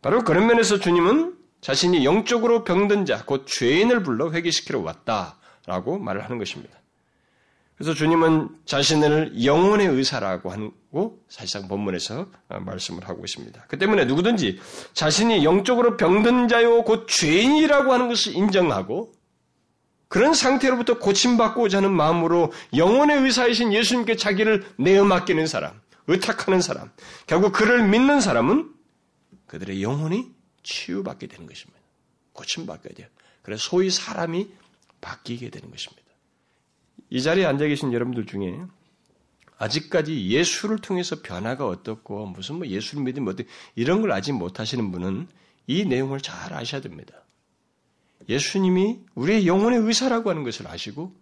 바로 0.01 0.25
그런 0.25 0.47
면에서 0.47 0.81
주님은 0.81 1.37
자신이 1.61 2.07
영적으로 2.07 2.65
병든 2.65 3.05
자, 3.05 3.27
곧 3.27 3.45
죄인을 3.47 4.05
불러 4.05 4.31
회개시키러 4.31 4.81
왔다라고 4.81 5.99
말을 5.99 6.25
하는 6.25 6.39
것입니다. 6.39 6.79
그래서 7.77 7.93
주님은 7.93 8.49
자신을 8.65 9.45
영혼의 9.45 9.89
의사라고 9.89 10.51
하고 10.51 11.19
사실상 11.29 11.69
본문에서 11.69 12.27
말씀을 12.49 13.07
하고 13.07 13.23
있습니다. 13.23 13.67
그 13.69 13.77
때문에 13.77 14.07
누구든지 14.07 14.59
자신이 14.95 15.45
영적으로 15.45 15.99
병든 15.99 16.49
자요 16.49 16.85
곧 16.85 17.07
죄인이라고 17.07 17.93
하는 17.93 18.09
것을 18.09 18.35
인정하고 18.35 19.13
그런 20.09 20.33
상태로부터 20.35 20.99
고침받고자 20.99 21.79
하는 21.79 21.93
마음으로 21.93 22.53
영혼의 22.75 23.23
의사이신 23.23 23.73
예수님께 23.73 24.17
자기를 24.17 24.67
내어 24.77 25.05
맡기는 25.05 25.47
사람, 25.47 25.79
의탁하는 26.07 26.63
사람, 26.63 26.91
결국 27.27 27.53
그를 27.53 27.87
믿는 27.87 28.21
사람은 28.21 28.73
그들의 29.47 29.83
영혼이 29.83 30.31
치유받게 30.63 31.27
되는 31.27 31.47
것입니다. 31.47 31.79
고침받게 32.33 32.95
돼요. 32.95 33.07
그래서 33.43 33.63
소위 33.63 33.91
사람이 33.91 34.49
바뀌게 35.01 35.51
되는 35.51 35.71
것입니다. 35.71 36.03
이 37.11 37.23
자리에 37.23 37.45
앉아 37.45 37.67
계신 37.67 37.93
여러분들 37.93 38.27
중에 38.27 38.59
아직까지 39.59 40.29
예수를 40.29 40.79
통해서 40.79 41.21
변화가 41.23 41.67
어떻고 41.67 42.27
무슨 42.27 42.57
뭐 42.57 42.67
예수를 42.67 43.03
믿으면 43.03 43.33
어떻게 43.33 43.49
이런 43.75 44.01
걸 44.01 44.13
아직 44.13 44.33
못하시는 44.33 44.91
분은 44.93 45.29
이 45.67 45.85
내용을 45.85 46.21
잘 46.21 46.55
아셔야 46.55 46.81
됩니다. 46.81 47.15
예수님이 48.29 48.99
우리의 49.15 49.47
영혼의 49.47 49.81
의사라고 49.81 50.31
하는 50.31 50.45
것을 50.45 50.67
아시고 50.69 51.13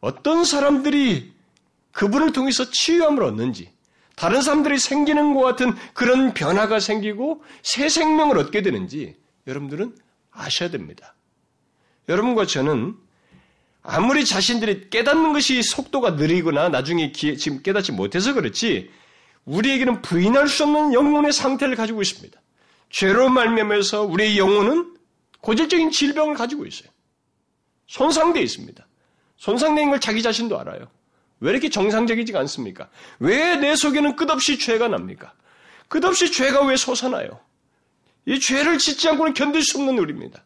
어떤 0.00 0.44
사람들이 0.44 1.32
그분을 1.92 2.32
통해서 2.32 2.70
치유함을 2.70 3.22
얻는지 3.22 3.70
다른 4.16 4.40
사람들이 4.40 4.78
생기는 4.78 5.34
것 5.34 5.40
같은 5.42 5.74
그런 5.92 6.32
변화가 6.32 6.80
생기고 6.80 7.42
새 7.62 7.88
생명을 7.88 8.38
얻게 8.38 8.62
되는지 8.62 9.16
여러분들은 9.46 9.94
아셔야 10.30 10.70
됩니다. 10.70 11.14
여러분과 12.08 12.46
저는 12.46 12.96
아무리 13.82 14.24
자신들이 14.24 14.90
깨닫는 14.90 15.32
것이 15.32 15.62
속도가 15.62 16.12
느리거나 16.12 16.70
나중에 16.70 17.12
기회, 17.12 17.36
지금 17.36 17.62
깨닫지 17.62 17.92
못해서 17.92 18.32
그렇지 18.32 18.90
우리에게는 19.44 20.02
부인할 20.02 20.48
수 20.48 20.64
없는 20.64 20.92
영혼의 20.92 21.32
상태를 21.32 21.76
가지고 21.76 22.02
있습니다. 22.02 22.40
죄로 22.90 23.28
말미암아서 23.28 24.02
우리의 24.02 24.38
영혼은 24.38 24.95
고질적인 25.40 25.90
질병을 25.90 26.34
가지고 26.34 26.66
있어요. 26.66 26.88
손상되어 27.86 28.42
있습니다. 28.42 28.86
손상된 29.36 29.90
걸 29.90 30.00
자기 30.00 30.22
자신도 30.22 30.58
알아요. 30.58 30.88
왜 31.40 31.50
이렇게 31.50 31.68
정상적이지가 31.68 32.38
않습니까? 32.40 32.88
왜 33.18 33.56
내 33.56 33.76
속에는 33.76 34.16
끝없이 34.16 34.58
죄가 34.58 34.88
납니까? 34.88 35.34
끝없이 35.88 36.32
죄가 36.32 36.64
왜 36.66 36.76
솟아나요? 36.76 37.40
이 38.24 38.40
죄를 38.40 38.78
짓지 38.78 39.08
않고는 39.08 39.34
견딜 39.34 39.62
수 39.62 39.78
없는 39.78 39.98
우리입니다. 39.98 40.42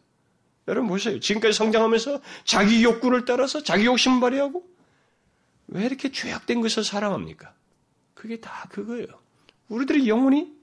여러분 0.67 0.89
보세요. 0.89 1.19
지금까지 1.19 1.53
성장하면서 1.57 2.21
자기 2.43 2.83
욕구를 2.83 3.25
따라서 3.25 3.63
자기 3.63 3.85
욕심 3.85 4.19
발휘하고 4.19 4.63
왜 5.67 5.85
이렇게 5.85 6.11
죄악된 6.11 6.61
것을 6.61 6.83
사랑합니까? 6.83 7.53
그게 8.13 8.39
다 8.39 8.67
그거예요. 8.69 9.07
우리들의 9.69 10.07
영혼이 10.07 10.53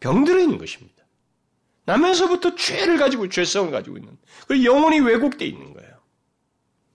병들어 0.00 0.40
있는 0.40 0.58
것입니다. 0.58 0.95
나면서부터 1.86 2.54
죄를 2.56 2.98
가지고 2.98 3.28
죄성을 3.28 3.70
가지고 3.70 3.96
있는 3.96 4.16
그리고 4.46 4.64
영혼이 4.64 5.00
왜곡되어 5.00 5.48
있는 5.48 5.72
거예요. 5.72 5.96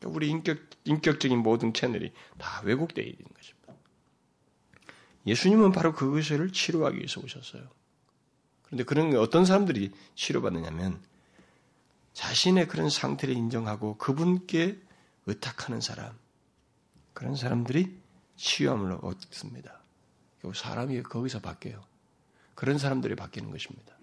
우리 0.05 0.29
인격 0.29 0.60
인격적인 0.83 1.38
모든 1.39 1.74
채널이 1.74 2.12
다 2.38 2.62
왜곡되어 2.63 3.03
있는 3.03 3.25
것입니다. 3.36 3.74
예수님은 5.27 5.71
바로 5.71 5.93
그것을 5.93 6.51
치료하기 6.51 6.98
위해서 6.98 7.21
오셨어요. 7.21 7.67
그런데 8.63 8.83
그런 8.83 9.15
어떤 9.17 9.45
사람들이 9.45 9.91
치료받느냐면 10.15 11.00
자신의 12.13 12.67
그런 12.67 12.89
상태를 12.89 13.36
인정하고 13.36 13.98
그분께 13.98 14.77
의탁하는 15.27 15.81
사람, 15.81 16.17
그런 17.13 17.36
사람들이 17.36 17.95
치유함을 18.36 18.98
얻습니다. 19.01 19.79
사람이 20.53 21.03
거기서 21.03 21.39
바뀌어요. 21.39 21.83
그런 22.55 22.77
사람들이 22.79 23.15
바뀌는 23.15 23.51
것입니다. 23.51 23.93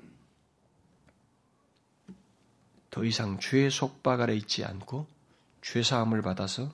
더 2.91 3.05
이상 3.05 3.39
죄의 3.39 3.71
속박 3.71 4.21
아래 4.21 4.35
있지 4.35 4.65
않고 4.65 5.07
죄사함을 5.63 6.23
받아서 6.23 6.73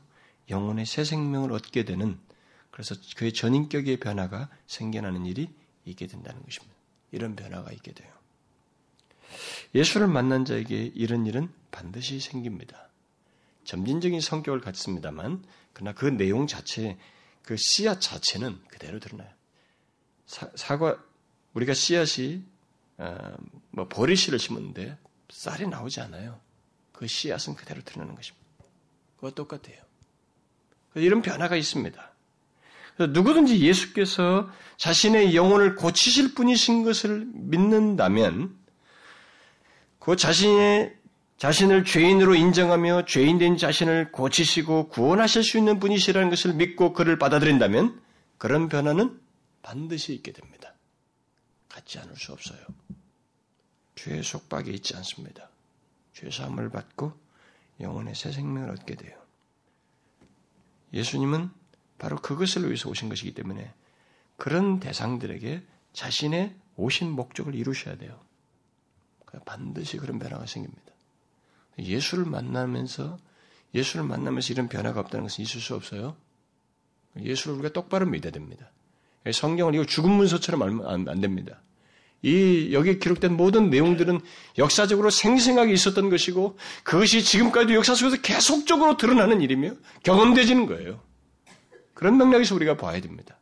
영혼의 0.51 0.87
새 0.87 1.05
생명을 1.05 1.53
얻게 1.53 1.85
되는 1.85 2.19
그래서 2.71 2.95
그의 3.17 3.33
전인격의 3.33 3.99
변화가 3.99 4.49
생겨나는 4.67 5.27
일이 5.27 5.49
있게 5.85 6.07
된다는 6.07 6.43
것입니다. 6.43 6.75
이런 7.13 7.37
변화가 7.37 7.71
있게 7.73 7.93
돼요. 7.93 8.13
예수를 9.75 10.09
만난 10.09 10.45
자에게 10.45 10.93
이런 10.95 11.27
일은 11.27 11.49
반드시 11.71 12.21
생깁니다. 12.21 12.89
점진적인 13.65 14.21
성격을 14.21 14.61
갖습니다만, 14.61 15.45
그러나 15.73 15.93
그 15.93 16.07
내용 16.07 16.47
자체, 16.47 16.99
그 17.43 17.57
씨앗 17.57 18.01
자체는 18.01 18.61
그대로 18.69 18.99
드러나요. 18.99 19.31
사, 20.27 20.79
과 20.79 21.03
우리가 21.55 21.75
씨앗이, 21.75 22.43
어, 22.99 23.37
뭐, 23.71 23.89
보리씨를 23.89 24.39
심었는데, 24.39 24.97
쌀이 25.35 25.67
나오지 25.67 26.01
않아요. 26.01 26.41
그 26.93 27.09
씨앗은 27.09 27.57
그대로 27.57 27.83
드러나는 27.83 28.15
것입니다. 28.15 28.47
그거 29.17 29.33
똑같아요. 29.33 29.83
이런 30.95 31.23
변화가 31.23 31.57
있습니다. 31.57 32.13
누구든지 33.11 33.61
예수께서 33.61 34.49
자신의 34.77 35.35
영혼을 35.35 35.75
고치실 35.75 36.35
분이신 36.35 36.85
것을 36.85 37.27
믿는다면 37.33 38.57
그 39.99 40.15
자신의 40.15 40.97
자신을 41.37 41.85
죄인으로 41.85 42.37
인정하며 42.37 43.07
죄인된 43.07 43.57
자신을 43.57 44.13
고치시고 44.13 44.89
구원하실 44.89 45.43
수 45.43 45.59
있는 45.59 45.81
분이시라는 45.81 46.31
것을 46.31 46.55
믿고 46.55 46.93
그를 46.93 47.19
받아들인다면 47.19 48.01
그런 48.39 48.69
변화는 48.69 49.21
반드시 49.63 50.15
있게 50.15 50.31
됩니다. 50.31 50.75
갖지 51.69 51.99
않을 51.99 52.15
수 52.15 52.33
없어요. 52.33 52.61
죄의 53.97 54.23
속박에 54.23 54.71
있지 54.71 54.97
않습니다. 54.97 55.51
죄 56.13 56.31
사함을 56.31 56.71
받고 56.71 57.13
영혼의 57.81 58.15
새 58.15 58.33
생명을 58.33 58.71
얻게 58.71 58.95
돼요. 58.95 59.19
예수님은 60.93 61.51
바로 61.99 62.17
그것을 62.17 62.67
위해서 62.67 62.89
오신 62.89 63.09
것이기 63.09 63.35
때문에 63.35 63.73
그런 64.37 64.81
대상들에게 64.81 65.65
자신의 65.93 66.55
오신 66.77 67.11
목적을 67.11 67.55
이루셔야 67.55 67.97
돼요. 67.97 68.21
반드시 69.45 69.97
그런 69.97 70.19
변화가 70.19 70.47
생깁니다. 70.47 70.93
예수를 71.79 72.25
만나면서 72.25 73.19
예수를 73.75 74.05
만나면서 74.07 74.53
이런 74.53 74.69
변화가 74.69 75.01
없다는 75.01 75.25
것은 75.25 75.43
있을 75.43 75.61
수 75.61 75.75
없어요. 75.75 76.17
예수를 77.19 77.57
우리가 77.59 77.73
똑바로 77.73 78.07
믿어야 78.07 78.33
됩니다. 78.33 78.71
성경을 79.33 79.75
이거 79.75 79.85
죽은 79.85 80.11
문서처럼 80.11 80.63
알면 80.63 81.09
안 81.09 81.21
됩니다. 81.21 81.61
이 82.25 82.71
여기 82.73 82.99
기록된 82.99 83.37
모든 83.37 83.69
내용들은 83.69 84.19
역사적으로 84.57 85.11
생생하게 85.11 85.73
있었던 85.75 86.09
것이고 86.09 86.57
그것이 86.83 87.23
지금까지도 87.23 87.75
역사 87.75 87.95
속에서 87.95 88.17
계속적으로 88.23 88.97
드러나는 88.97 89.43
일이며 89.43 89.73
경험되지는 90.05 90.65
거예요. 90.67 91.01
그런 91.93 92.17
맥락에서 92.17 92.55
우리가 92.55 92.79
봐야 92.79 92.99
됩니다. 93.01 93.39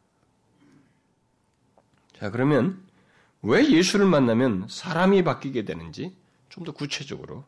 자, 2.19 2.31
그러면 2.31 2.83
왜 3.41 3.69
예수를 3.71 4.05
만나면 4.07 4.67
사람이 4.69 5.23
바뀌게 5.23 5.65
되는지 5.65 6.17
좀 6.49 6.65
더 6.65 6.73
구체적으로 6.73 7.45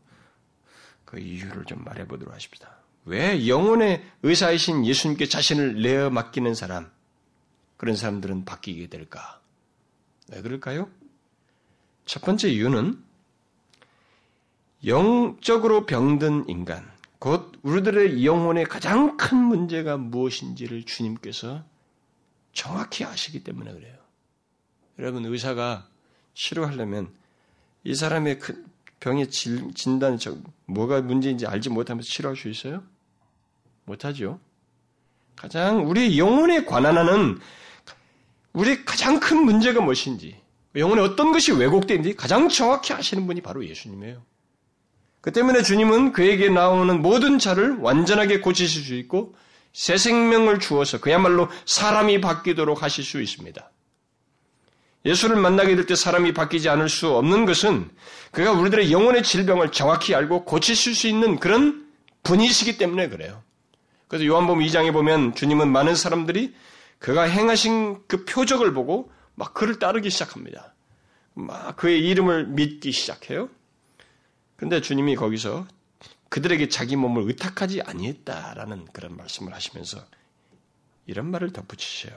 그 1.04 1.18
이유를 1.18 1.64
좀 1.66 1.84
말해 1.84 2.06
보도록 2.06 2.32
하십시다. 2.32 2.78
왜 3.04 3.46
영혼의 3.48 4.02
의사이신 4.22 4.86
예수님께 4.86 5.26
자신을 5.26 5.82
내어 5.82 6.08
맡기는 6.10 6.54
사람, 6.54 6.90
그런 7.76 7.96
사람들은 7.96 8.44
바뀌게 8.46 8.86
될까? 8.86 9.40
왜 10.32 10.40
그럴까요? 10.40 10.88
첫 12.06 12.22
번째 12.22 12.50
이유는 12.50 13.02
영적으로 14.86 15.86
병든 15.86 16.48
인간, 16.48 16.90
곧 17.18 17.52
우리들의 17.62 18.24
영혼의 18.24 18.64
가장 18.64 19.16
큰 19.16 19.38
문제가 19.38 19.96
무엇인지를 19.96 20.84
주님께서 20.84 21.64
정확히 22.52 23.04
아시기 23.04 23.42
때문에 23.42 23.72
그래요. 23.72 23.94
여러분 24.98 25.24
의사가 25.24 25.88
치료하려면 26.34 27.12
이 27.82 27.94
사람의 27.94 28.38
그 28.38 28.64
병의 29.00 29.30
진단이 29.30 30.18
뭐가 30.66 31.02
문제인지 31.02 31.46
알지 31.46 31.70
못하면서 31.70 32.08
치료할 32.08 32.36
수 32.36 32.48
있어요? 32.48 32.82
못하죠. 33.84 34.40
가장 35.36 35.88
우리 35.88 36.18
영혼에 36.18 36.64
관한 36.64 36.96
하는 36.96 37.38
우리 38.52 38.84
가장 38.84 39.18
큰 39.18 39.44
문제가 39.44 39.80
무엇인지, 39.80 40.40
영혼에 40.76 41.02
어떤 41.02 41.32
것이 41.32 41.52
왜곡된지 41.52 42.14
가장 42.14 42.48
정확히 42.48 42.92
아시는 42.92 43.26
분이 43.26 43.40
바로 43.42 43.66
예수님이에요. 43.66 44.22
그 45.20 45.32
때문에 45.32 45.62
주님은 45.62 46.12
그에게 46.12 46.50
나오는 46.50 47.00
모든 47.00 47.38
자를 47.38 47.76
완전하게 47.78 48.40
고치실 48.40 48.82
수 48.82 48.94
있고 48.94 49.34
새 49.72 49.96
생명을 49.96 50.60
주어서 50.60 51.00
그야말로 51.00 51.48
사람이 51.66 52.20
바뀌도록 52.20 52.82
하실 52.82 53.04
수 53.04 53.20
있습니다. 53.20 53.70
예수를 55.06 55.36
만나게 55.36 55.76
될 55.76 55.86
때 55.86 55.94
사람이 55.94 56.32
바뀌지 56.32 56.68
않을 56.68 56.88
수 56.88 57.10
없는 57.10 57.44
것은 57.44 57.90
그가 58.30 58.52
우리들의 58.52 58.90
영혼의 58.90 59.22
질병을 59.22 59.70
정확히 59.72 60.14
알고 60.14 60.44
고치실 60.44 60.94
수 60.94 61.08
있는 61.08 61.38
그런 61.38 61.86
분이시기 62.22 62.78
때문에 62.78 63.08
그래요. 63.08 63.42
그래서 64.08 64.26
요한복음 64.26 64.62
2장에 64.62 64.92
보면 64.92 65.34
주님은 65.34 65.68
많은 65.70 65.94
사람들이 65.94 66.54
그가 66.98 67.22
행하신 67.22 67.98
그 68.06 68.24
표적을 68.24 68.72
보고 68.72 69.10
막 69.34 69.54
그를 69.54 69.78
따르기 69.78 70.10
시작합니다. 70.10 70.74
막 71.34 71.76
그의 71.76 72.06
이름을 72.06 72.46
믿기 72.48 72.92
시작해요. 72.92 73.50
근데 74.56 74.80
주님이 74.80 75.16
거기서 75.16 75.66
그들에게 76.28 76.68
자기 76.68 76.96
몸을 76.96 77.24
의탁하지 77.28 77.82
아니했다라는 77.82 78.86
그런 78.92 79.16
말씀을 79.16 79.52
하시면서 79.54 80.04
이런 81.06 81.30
말을 81.30 81.52
덧붙이셔요. 81.52 82.16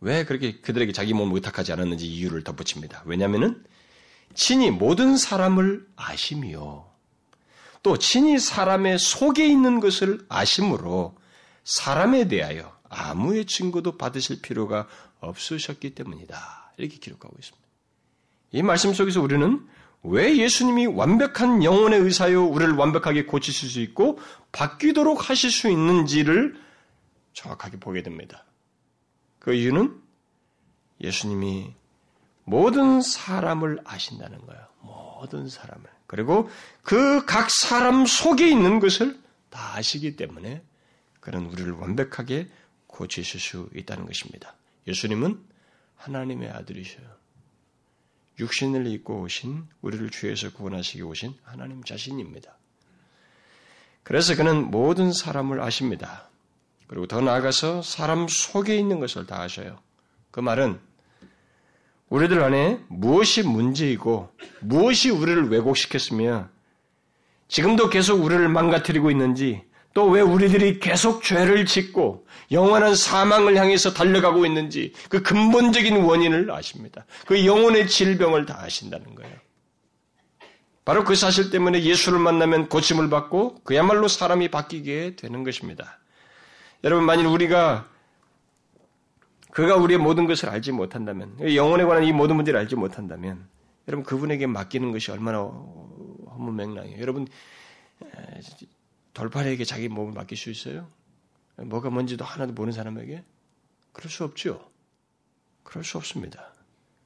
왜 0.00 0.24
그렇게 0.24 0.60
그들에게 0.60 0.92
자기 0.92 1.12
몸을 1.12 1.34
의탁하지 1.36 1.72
않았는지 1.72 2.06
이유를 2.06 2.44
덧붙입니다. 2.44 3.02
왜냐하면 3.04 3.64
친히 4.34 4.70
모든 4.70 5.16
사람을 5.16 5.86
아심이요. 5.96 6.88
또 7.82 7.98
친히 7.98 8.38
사람의 8.38 8.98
속에 8.98 9.46
있는 9.46 9.80
것을 9.80 10.24
아심으로 10.28 11.16
사람에 11.64 12.28
대하여 12.28 12.78
아무의 12.88 13.46
증거도 13.46 13.96
받으실 13.96 14.40
필요가 14.42 14.88
없으셨기 15.20 15.94
때문이다. 15.94 16.72
이렇게 16.76 16.96
기록하고 16.98 17.34
있습니다. 17.38 17.68
이 18.52 18.62
말씀 18.62 18.92
속에서 18.92 19.20
우리는 19.20 19.66
왜 20.02 20.36
예수님이 20.36 20.86
완벽한 20.86 21.62
영혼의 21.62 22.00
의사요 22.00 22.46
우리를 22.46 22.72
완벽하게 22.74 23.26
고치실 23.26 23.68
수 23.68 23.80
있고 23.80 24.18
바뀌도록 24.52 25.28
하실 25.28 25.50
수 25.50 25.68
있는지를 25.68 26.58
정확하게 27.34 27.78
보게 27.78 28.02
됩니다. 28.02 28.44
그 29.38 29.54
이유는 29.54 30.00
예수님이 31.00 31.74
모든 32.44 33.00
사람을 33.02 33.80
아신다는 33.84 34.44
거예요. 34.46 34.66
모든 34.80 35.48
사람을. 35.48 35.84
그리고 36.06 36.50
그 36.82 37.24
각 37.26 37.50
사람 37.50 38.06
속에 38.06 38.48
있는 38.48 38.80
것을 38.80 39.20
다 39.50 39.76
아시기 39.76 40.16
때문에 40.16 40.62
그런 41.20 41.44
우리를 41.46 41.70
완벽하게 41.72 42.48
고치실 42.86 43.38
수 43.38 43.68
있다는 43.74 44.06
것입니다. 44.06 44.54
예수님은 44.86 45.42
하나님의 45.96 46.50
아들이셔요. 46.50 47.06
육신을 48.38 48.86
입고 48.86 49.20
오신 49.22 49.66
우리를 49.82 50.10
죄에서 50.10 50.52
구원하시기 50.52 51.02
오신 51.02 51.34
하나님 51.42 51.84
자신입니다. 51.84 52.56
그래서 54.02 54.34
그는 54.34 54.70
모든 54.70 55.12
사람을 55.12 55.60
아십니다. 55.60 56.28
그리고 56.86 57.06
더 57.06 57.20
나아가서 57.20 57.82
사람 57.82 58.26
속에 58.28 58.76
있는 58.76 58.98
것을 58.98 59.26
다 59.26 59.42
아셔요. 59.42 59.78
그 60.30 60.40
말은 60.40 60.80
우리들 62.08 62.42
안에 62.42 62.80
무엇이 62.88 63.42
문제이고 63.42 64.34
무엇이 64.60 65.10
우리를 65.10 65.48
왜곡시켰으며 65.50 66.48
지금도 67.46 67.90
계속 67.90 68.24
우리를 68.24 68.48
망가뜨리고 68.48 69.10
있는지 69.10 69.62
또 69.92 70.06
왜 70.06 70.20
우리들이 70.20 70.78
계속 70.78 71.22
죄를 71.22 71.66
짓고 71.66 72.26
영원한 72.52 72.94
사망을 72.94 73.56
향해서 73.56 73.92
달려가고 73.92 74.46
있는지 74.46 74.92
그 75.08 75.22
근본적인 75.22 75.96
원인을 76.02 76.50
아십니다. 76.50 77.06
그 77.26 77.44
영혼의 77.44 77.88
질병을 77.88 78.46
다 78.46 78.60
아신다는 78.62 79.14
거예요. 79.14 79.34
바로 80.84 81.04
그 81.04 81.14
사실 81.14 81.50
때문에 81.50 81.82
예수를 81.82 82.18
만나면 82.18 82.68
고침을 82.68 83.10
받고 83.10 83.62
그야말로 83.62 84.08
사람이 84.08 84.48
바뀌게 84.50 85.16
되는 85.16 85.44
것입니다. 85.44 85.98
여러분, 86.82 87.04
만일 87.04 87.26
우리가 87.26 87.86
그가 89.50 89.76
우리의 89.76 89.98
모든 89.98 90.26
것을 90.26 90.48
알지 90.48 90.72
못한다면, 90.72 91.36
영혼에 91.54 91.84
관한 91.84 92.04
이 92.04 92.12
모든 92.12 92.36
문제를 92.36 92.58
알지 92.60 92.76
못한다면, 92.76 93.46
여러분, 93.86 94.04
그분에게 94.04 94.46
맡기는 94.46 94.90
것이 94.92 95.10
얼마나 95.10 95.38
허무맹랑해요. 95.38 96.98
여러분, 97.00 97.28
돌팔에게 99.14 99.64
자기 99.64 99.88
몸을 99.88 100.12
맡길 100.12 100.36
수 100.36 100.50
있어요? 100.50 100.88
뭐가 101.56 101.90
뭔지도 101.90 102.24
하나도 102.24 102.52
모르는 102.52 102.72
사람에게? 102.72 103.24
그럴 103.92 104.10
수 104.10 104.24
없죠. 104.24 104.70
그럴 105.62 105.84
수 105.84 105.98
없습니다. 105.98 106.52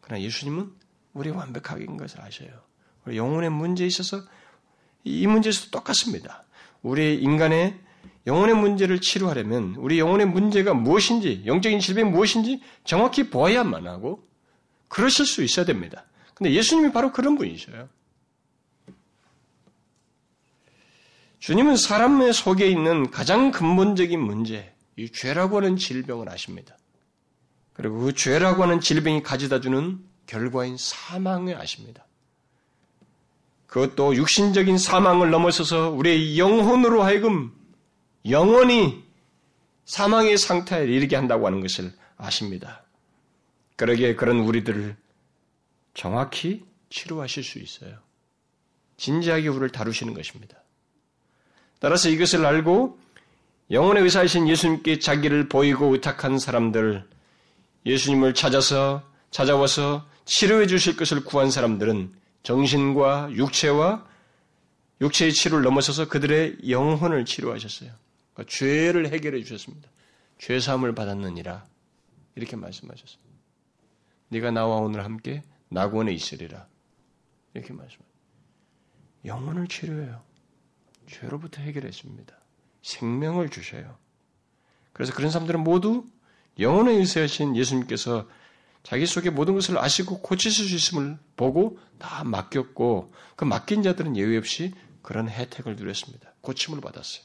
그러나 0.01 0.23
예수님은 0.23 0.73
우리 1.13 1.31
완벽하게인 1.31 1.97
것을 1.97 2.21
아셔요. 2.21 2.51
우리 3.05 3.17
영혼의 3.17 3.51
문제에 3.51 3.87
있어서 3.87 4.23
이 5.03 5.27
문제에서도 5.27 5.71
똑같습니다. 5.71 6.45
우리 6.83 7.21
인간의 7.21 7.79
영혼의 8.27 8.55
문제를 8.55 9.01
치료하려면 9.01 9.75
우리 9.77 9.99
영혼의 9.99 10.27
문제가 10.27 10.73
무엇인지, 10.73 11.45
영적인 11.47 11.81
질병이 11.81 12.11
무엇인지 12.11 12.63
정확히 12.85 13.29
보아야만 13.29 13.87
하고 13.87 14.27
그러실 14.89 15.27
수 15.27 15.43
있어야 15.43 15.67
됩니다. 15.67 16.07
근데 16.35 16.53
예수님이 16.53 16.93
바로 16.93 17.13
그런 17.13 17.37
분이셔요. 17.37 17.89
주님은 21.45 21.77
사람의 21.77 22.33
속에 22.33 22.67
있는 22.71 23.11
가장 23.11 23.51
근본적인 23.51 24.19
문제, 24.19 24.75
이 24.97 25.11
죄라고 25.11 25.59
하는 25.59 25.77
질병을 25.77 26.31
아십니다. 26.31 26.79
그리고 27.75 27.99
그 27.99 28.15
죄라고 28.15 28.63
하는 28.63 28.81
질병이 28.81 29.23
가져다 29.23 29.61
주는 29.61 30.03
결과인 30.25 30.79
사망을 30.79 31.61
아십니다. 31.61 32.07
그것도 33.67 34.17
육신적인 34.17 34.79
사망을 34.79 35.31
넘어서서 35.31 35.91
우리의 35.91 36.39
영혼으로 36.39 37.03
하여금 37.03 37.55
영원히 38.27 39.05
사망의 39.85 40.39
상태에 40.39 40.85
이르게 40.85 41.15
한다고 41.15 41.47
하는 41.47 41.61
것을 41.61 41.93
아십니다. 42.17 42.87
그러기에 43.77 44.15
그런 44.15 44.39
우리들을 44.39 44.97
정확히 45.93 46.65
치료하실 46.89 47.45
수 47.45 47.59
있어요. 47.59 47.99
진지하게 48.97 49.49
우리를 49.49 49.69
다루시는 49.73 50.15
것입니다. 50.15 50.64
따라서 51.85 52.09
이것을 52.09 52.47
알고 52.47 52.99
영혼의 53.71 54.05
의사이신 54.05 54.49
예수님께 54.49 55.01
자기를 55.01 55.51
보이고 55.51 55.93
의탁한 55.93 56.39
사람들, 56.39 57.07
예수님을 57.85 58.33
찾아서 58.33 59.03
찾아와서 59.31 60.09
치료해 60.25 60.67
주실 60.67 60.97
것을 60.97 61.25
구한 61.25 61.51
사람들은 61.51 62.15
정신과 62.43 63.33
육체와 63.33 64.09
육체의 65.03 65.35
치료를 65.35 65.63
넘어서서 65.63 66.09
그들의 66.09 66.71
영혼을 66.71 67.27
치료하셨어요. 67.27 67.91
그러니까 68.33 68.51
죄를 68.51 69.13
해결해 69.13 69.43
주셨습니다. 69.43 69.91
죄 70.39 70.61
사함을 70.61 70.95
받았느니라 70.95 71.67
이렇게 72.35 72.57
말씀하셨습니다. 72.57 73.31
네가 74.31 74.53
나와 74.53 74.77
오늘 74.77 75.05
함께 75.05 75.43
낙원에 75.69 76.15
있으리라 76.15 76.67
이렇게 77.53 77.75
말씀합니다. 77.75 78.09
영혼을 79.27 79.69
치료해요. 79.69 80.34
죄로부터 81.07 81.63
해결했습니다. 81.63 82.35
생명을 82.83 83.49
주셔요. 83.49 83.97
그래서 84.93 85.13
그런 85.15 85.31
사람들은 85.31 85.61
모두 85.61 86.05
영혼의 86.59 86.99
의세하신 86.99 87.57
예수님께서 87.57 88.29
자기 88.83 89.07
속에 89.07 89.31
모든 89.31 89.55
것을 89.55 89.79
아시고 89.79 90.21
고치실 90.21 90.69
수 90.69 90.75
있음을 90.75 91.19
보고 91.37 91.79
다 91.99 92.23
맡겼고 92.25 93.13
그 93.35 93.45
맡긴 93.45 93.83
자들은 93.83 94.17
예외 94.17 94.37
없이 94.37 94.73
그런 95.03 95.29
혜택을 95.29 95.77
누렸습니다. 95.77 96.35
고침을 96.43 96.81
받았어요. 96.81 97.25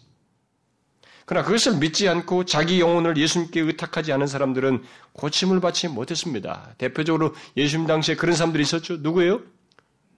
그러나 1.25 1.45
그것을 1.45 1.77
믿지 1.77 2.09
않고 2.09 2.45
자기 2.45 2.79
영혼을 2.79 3.15
예수님께 3.15 3.59
의탁하지 3.59 4.11
않은 4.13 4.25
사람들은 4.25 4.83
고침을 5.13 5.59
받지 5.59 5.87
못했습니다. 5.87 6.73
대표적으로 6.79 7.35
예수님 7.55 7.85
당시에 7.85 8.15
그런 8.15 8.35
사람들이 8.35 8.63
있었죠. 8.63 8.97
누구예요? 8.97 9.41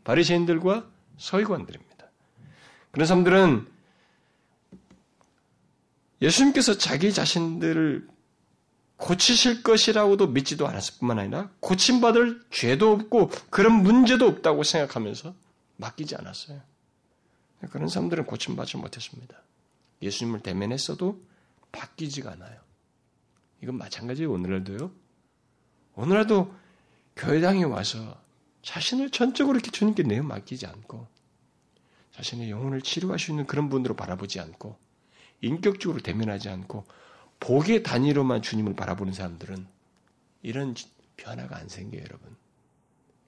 바리새인들과 0.06 0.86
서기관들입니다. 1.18 1.91
그런 2.92 3.08
사람들은 3.08 3.68
예수님께서 6.22 6.78
자기 6.78 7.14
자신들을 7.14 8.08
고치실 8.98 9.64
것이라고도 9.64 10.28
믿지도 10.28 10.68
않았을 10.68 11.00
뿐만 11.00 11.18
아니라 11.18 11.50
고침받을 11.60 12.44
죄도 12.52 12.92
없고 12.92 13.30
그런 13.50 13.82
문제도 13.82 14.28
없다고 14.28 14.64
생각하면서 14.64 15.34
맡기지 15.78 16.16
않았어요. 16.16 16.62
그런 17.72 17.88
사람들은 17.88 18.26
고침받지 18.26 18.78
못했습니다. 18.78 19.42
예수님을 20.02 20.42
대면했어도 20.42 21.20
바뀌지가 21.72 22.32
않아요. 22.34 22.60
이건 23.64 23.78
마찬가지예요, 23.78 24.32
오늘날도요. 24.32 24.92
오늘날도 25.96 26.54
교회당에 27.16 27.64
와서 27.64 28.20
자신을 28.62 29.10
전적으로 29.10 29.58
이렇게 29.58 29.72
주님께 29.72 30.04
내어 30.04 30.24
맡기지 30.24 30.68
않고 30.68 31.08
자신의 32.12 32.50
영혼을 32.50 32.82
치료할 32.82 33.20
수 33.20 33.32
있는 33.32 33.46
그런 33.46 33.70
분으로 33.70 33.96
바라보지 33.96 34.40
않고 34.40 34.78
인격적으로 35.42 36.02
대면하지 36.02 36.50
않고 36.50 36.86
복의 37.40 37.84
단위로만 37.84 38.42
주님을 38.42 38.76
바라보는 38.76 39.14
사람들은 39.14 39.68
이런 40.44 40.76
변화가 41.18 41.58
안 41.58 41.70
생겨요, 41.70 42.02
여러분. 42.02 42.36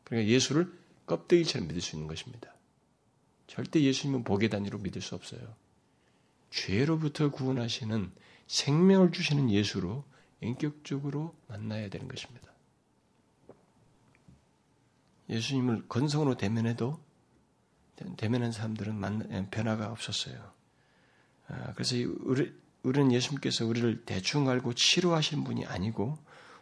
그러니까 0.03 0.31
예수를 0.31 0.71
껍데기처럼 1.05 1.67
믿을 1.67 1.81
수 1.81 1.95
있는 1.95 2.07
것입니다. 2.07 2.53
절대 3.47 3.81
예수님은 3.81 4.23
복의 4.23 4.49
단위로 4.49 4.79
믿을 4.79 5.01
수 5.01 5.15
없어요. 5.15 5.41
죄로부터 6.49 7.31
구원하시는 7.31 8.11
생명을 8.47 9.11
주시는 9.11 9.49
예수로 9.49 10.03
인격적으로 10.41 11.35
만나야 11.47 11.89
되는 11.89 12.07
것입니다. 12.07 12.51
예수님을 15.29 15.87
건성으로 15.87 16.35
대면해도 16.35 16.99
대면한 18.17 18.51
사람들은 18.51 19.49
변화가 19.51 19.91
없었어요. 19.91 20.51
아, 21.47 21.73
그래서 21.73 21.95
우리, 22.21 22.53
우리는 22.83 23.11
예수님께서 23.11 23.65
우리를 23.65 24.03
대충 24.05 24.49
알고 24.49 24.73
치료하신 24.73 25.43
분이 25.43 25.65
아니고 25.65 26.17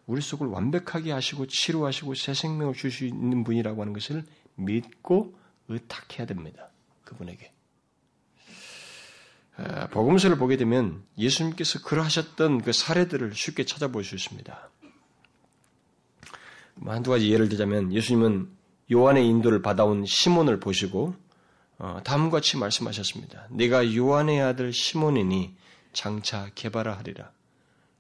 우리 0.08 0.22
속을 0.22 0.48
완벽하게 0.48 1.12
하시고 1.12 1.48
치료하시고 1.48 2.16
새 2.16 2.34
생명을 2.34 2.74
줄수 2.74 3.06
있는 3.06 3.44
분이라고 3.44 3.82
하는 3.82 3.94
것을 3.94 4.24
믿고 4.56 5.38
의탁해야 5.68 6.26
됩니다. 6.28 6.70
그분에게. 7.04 7.52
아, 9.58 9.88
복음서를 9.88 10.38
보게 10.38 10.58
되면 10.58 11.04
예수님께서 11.18 11.82
그러하셨던 11.84 12.62
그 12.62 12.74
사례들을 12.74 13.34
쉽게 13.34 13.66
찾아볼 13.66 14.04
수 14.04 14.16
있습니다. 14.16 14.70
뭐 16.76 16.94
한두 16.94 17.12
가지 17.12 17.32
예를 17.32 17.48
들자면 17.48 17.94
예수님은 17.94 18.50
요한의 18.92 19.28
인도를 19.28 19.62
받아온 19.62 20.06
시몬을 20.06 20.60
보시고 20.60 21.14
어, 21.14 21.21
다음과 22.04 22.38
같이 22.38 22.58
말씀하셨습니다. 22.58 23.48
네가 23.50 23.96
요한의 23.96 24.42
아들 24.42 24.72
시몬이니 24.72 25.56
장차 25.94 26.50
개발하리라. 26.54 27.32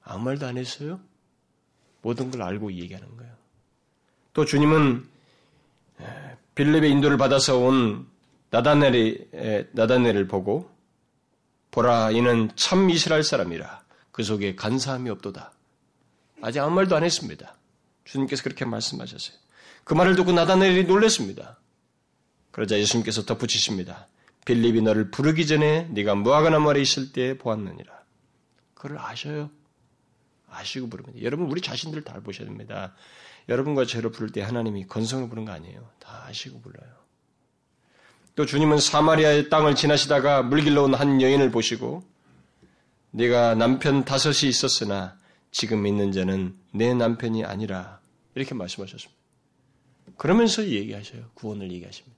아무 0.03 0.25
말도 0.25 0.45
안 0.45 0.57
했어요? 0.57 0.99
모든 2.01 2.31
걸 2.31 2.41
알고 2.43 2.73
얘기하는 2.73 3.17
거예요. 3.17 3.33
또 4.33 4.45
주님은 4.45 5.07
빌립의 6.55 6.91
인도를 6.91 7.17
받아서 7.17 7.57
온 7.57 8.07
나다넬이, 8.49 9.69
나다넬을 9.71 10.27
보고 10.27 10.69
보라 11.71 12.11
이는 12.11 12.49
참 12.55 12.89
이스라엘 12.89 13.23
사람이라 13.23 13.83
그 14.11 14.23
속에 14.23 14.55
간사함이 14.55 15.09
없도다. 15.09 15.53
아직 16.41 16.59
아무 16.59 16.75
말도 16.75 16.95
안 16.95 17.03
했습니다. 17.03 17.55
주님께서 18.03 18.43
그렇게 18.43 18.65
말씀하셨어요. 18.65 19.37
그 19.83 19.93
말을 19.93 20.15
듣고 20.15 20.33
나다넬이 20.33 20.83
놀랐습니다. 20.83 21.57
그러자 22.51 22.77
예수님께서 22.79 23.25
덧붙이십니다. 23.25 24.07
빌립이 24.45 24.81
너를 24.81 25.11
부르기 25.11 25.45
전에 25.47 25.87
네가 25.91 26.15
무화과나무 26.15 26.69
아래 26.69 26.81
있을 26.81 27.11
때 27.11 27.37
보았느니라. 27.37 28.01
그걸 28.73 28.97
아셔요. 28.97 29.49
아시고 30.49 30.89
부릅니다. 30.89 31.21
여러분 31.21 31.49
우리 31.49 31.61
자신들 31.61 32.03
다 32.03 32.19
보셔야 32.21 32.47
됩니다. 32.47 32.93
여러분과 33.47 33.85
저를 33.85 34.11
부를 34.11 34.31
때 34.31 34.41
하나님이 34.41 34.85
건성을 34.87 35.29
부른 35.29 35.45
거 35.45 35.51
아니에요. 35.51 35.89
다 35.99 36.25
아시고 36.27 36.61
불러요. 36.61 36.91
또 38.35 38.45
주님은 38.45 38.77
사마리아의 38.79 39.49
땅을 39.49 39.75
지나시다가 39.75 40.41
물길로 40.43 40.83
온 40.83 40.93
한 40.95 41.21
여인을 41.21 41.51
보시고 41.51 42.03
네가 43.11 43.55
남편 43.55 44.05
다섯이 44.05 44.49
있었으나 44.49 45.17
지금 45.51 45.85
있는 45.85 46.11
자는 46.11 46.57
내 46.73 46.93
남편이 46.93 47.43
아니라 47.43 47.99
이렇게 48.35 48.55
말씀하셨습니다. 48.55 49.21
그러면서 50.17 50.65
얘기하셔요. 50.65 51.29
구원을 51.33 51.71
얘기하십니다. 51.71 52.17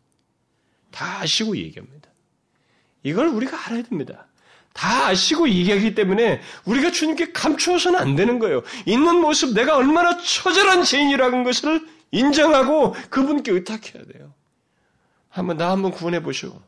다 1.04 1.20
아시고 1.20 1.58
얘기합니다. 1.58 2.10
이걸 3.04 3.28
우리가 3.28 3.68
알아야 3.68 3.84
됩니다. 3.84 4.26
다 4.72 5.08
아시고 5.08 5.50
얘기하기 5.50 5.94
때문에 5.96 6.42
우리가 6.64 6.92
주님께 6.92 7.34
감추어서는 7.34 8.00
안 8.00 8.16
되는 8.16 8.40
거예요. 8.40 8.64
있는 8.86 9.20
모습 9.20 9.54
내가 9.54 9.76
얼마나 9.76 10.18
처절한 10.18 10.84
죄인이라는 10.84 11.44
것을 11.44 11.86
인정하고 12.12 12.94
그분께 13.10 13.52
의탁해야 13.52 14.06
돼요. 14.06 14.34
한번 15.28 15.58
나 15.58 15.72
한번 15.72 15.92
구원해 15.92 16.24
보시오. 16.24 16.62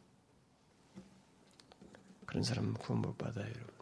그런 2.25 2.43
사람은 2.43 2.73
구원 2.73 3.01
못 3.01 3.17
받아요, 3.17 3.45
여러분. 3.45 3.73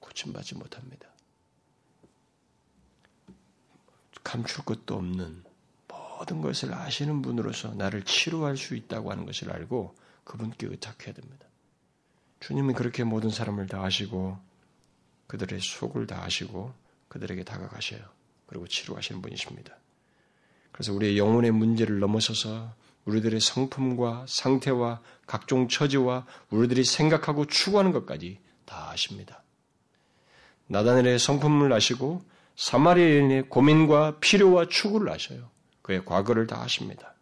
고침받지 0.00 0.56
못합니다. 0.56 1.08
감출 4.24 4.64
것도 4.64 4.96
없는 4.96 5.47
모든 6.18 6.40
것을 6.40 6.74
아시는 6.74 7.22
분으로서 7.22 7.74
나를 7.74 8.02
치료할 8.02 8.56
수 8.56 8.74
있다고 8.74 9.12
하는 9.12 9.24
것을 9.24 9.52
알고 9.52 9.94
그분께 10.24 10.66
의탁해야 10.66 11.14
됩니다. 11.14 11.46
주님은 12.40 12.74
그렇게 12.74 13.04
모든 13.04 13.30
사람을 13.30 13.66
다 13.66 13.84
아시고 13.84 14.36
그들의 15.28 15.60
속을 15.60 16.08
다 16.08 16.24
아시고 16.24 16.74
그들에게 17.08 17.44
다가가셔요. 17.44 18.00
그리고 18.46 18.66
치료하시는 18.66 19.22
분이십니다. 19.22 19.76
그래서 20.72 20.92
우리의 20.92 21.18
영혼의 21.18 21.52
문제를 21.52 22.00
넘어서서 22.00 22.74
우리들의 23.04 23.40
성품과 23.40 24.26
상태와 24.28 25.00
각종 25.26 25.68
처지와 25.68 26.26
우리들이 26.50 26.84
생각하고 26.84 27.46
추구하는 27.46 27.92
것까지 27.92 28.40
다 28.64 28.90
아십니다. 28.90 29.42
나다넬의 30.66 31.18
성품을 31.18 31.72
아시고 31.72 32.22
사마리아인의 32.56 33.48
고민과 33.48 34.18
필요와 34.18 34.66
추구를 34.68 35.10
아셔요. 35.10 35.50
그의 35.88 36.04
과거를 36.04 36.46
다 36.46 36.60
아십니다. 36.60 37.14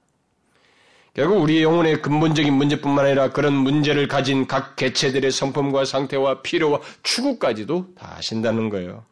결국 1.14 1.40
우리의 1.40 1.62
영혼의 1.62 2.02
근본적인 2.02 2.52
문제뿐만 2.52 3.07
아니라 3.07 3.31
그런 3.31 3.55
문제를 3.55 4.09
가진 4.09 4.48
각 4.48 4.74
개체들의 4.74 5.31
성품과 5.31 5.85
상태와 5.85 6.42
필요와 6.42 6.81
추구까지도 7.05 7.94
다 7.94 8.16
아신다는 8.16 8.68
거예요. 8.68 9.07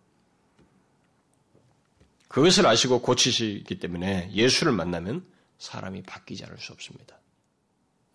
그것을 2.26 2.66
아시고 2.66 3.00
고치시기 3.00 3.78
때문에 3.78 4.32
예수를 4.32 4.72
만나면 4.72 5.24
사람이 5.58 6.02
바뀌지 6.02 6.44
않을 6.44 6.58
수 6.58 6.72
없습니다. 6.72 7.20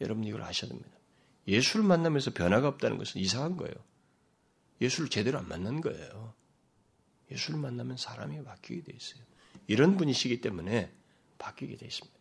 여러분 0.01 0.25
이걸 0.25 0.43
아셔야 0.43 0.69
됩니다. 0.69 0.91
예수를 1.47 1.85
만나면서 1.85 2.31
변화가 2.33 2.67
없다는 2.67 2.97
것은 2.97 3.21
이상한 3.21 3.55
거예요. 3.55 3.73
예수를 4.81 5.09
제대로 5.09 5.39
안 5.39 5.47
만난 5.47 5.79
거예요. 5.79 6.33
예수를 7.31 7.57
만나면 7.61 7.95
사람이 7.95 8.43
바뀌게 8.43 8.83
돼 8.83 8.93
있어요. 8.93 9.23
이런 9.67 9.95
분이시기 9.95 10.41
때문에 10.41 10.98
바뀌게 11.39 11.77
돼 11.77 11.87
있습니다. 11.87 12.19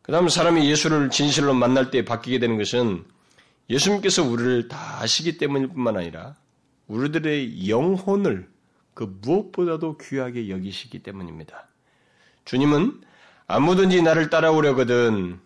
그 0.00 0.12
다음 0.12 0.28
사람이 0.30 0.70
예수를 0.70 1.10
진실로 1.10 1.52
만날 1.52 1.90
때 1.90 2.02
바뀌게 2.02 2.38
되는 2.38 2.56
것은 2.56 3.04
예수님께서 3.68 4.24
우리를 4.24 4.68
다 4.68 5.00
아시기 5.02 5.36
때문일 5.36 5.68
뿐만 5.68 5.98
아니라 5.98 6.36
우리들의 6.86 7.68
영혼을 7.68 8.48
그 8.94 9.04
무엇보다도 9.20 9.98
귀하게 9.98 10.48
여기시기 10.48 11.00
때문입니다. 11.02 11.68
주님은 12.46 13.02
아무든지 13.46 14.00
나를 14.00 14.30
따라오려거든 14.30 15.40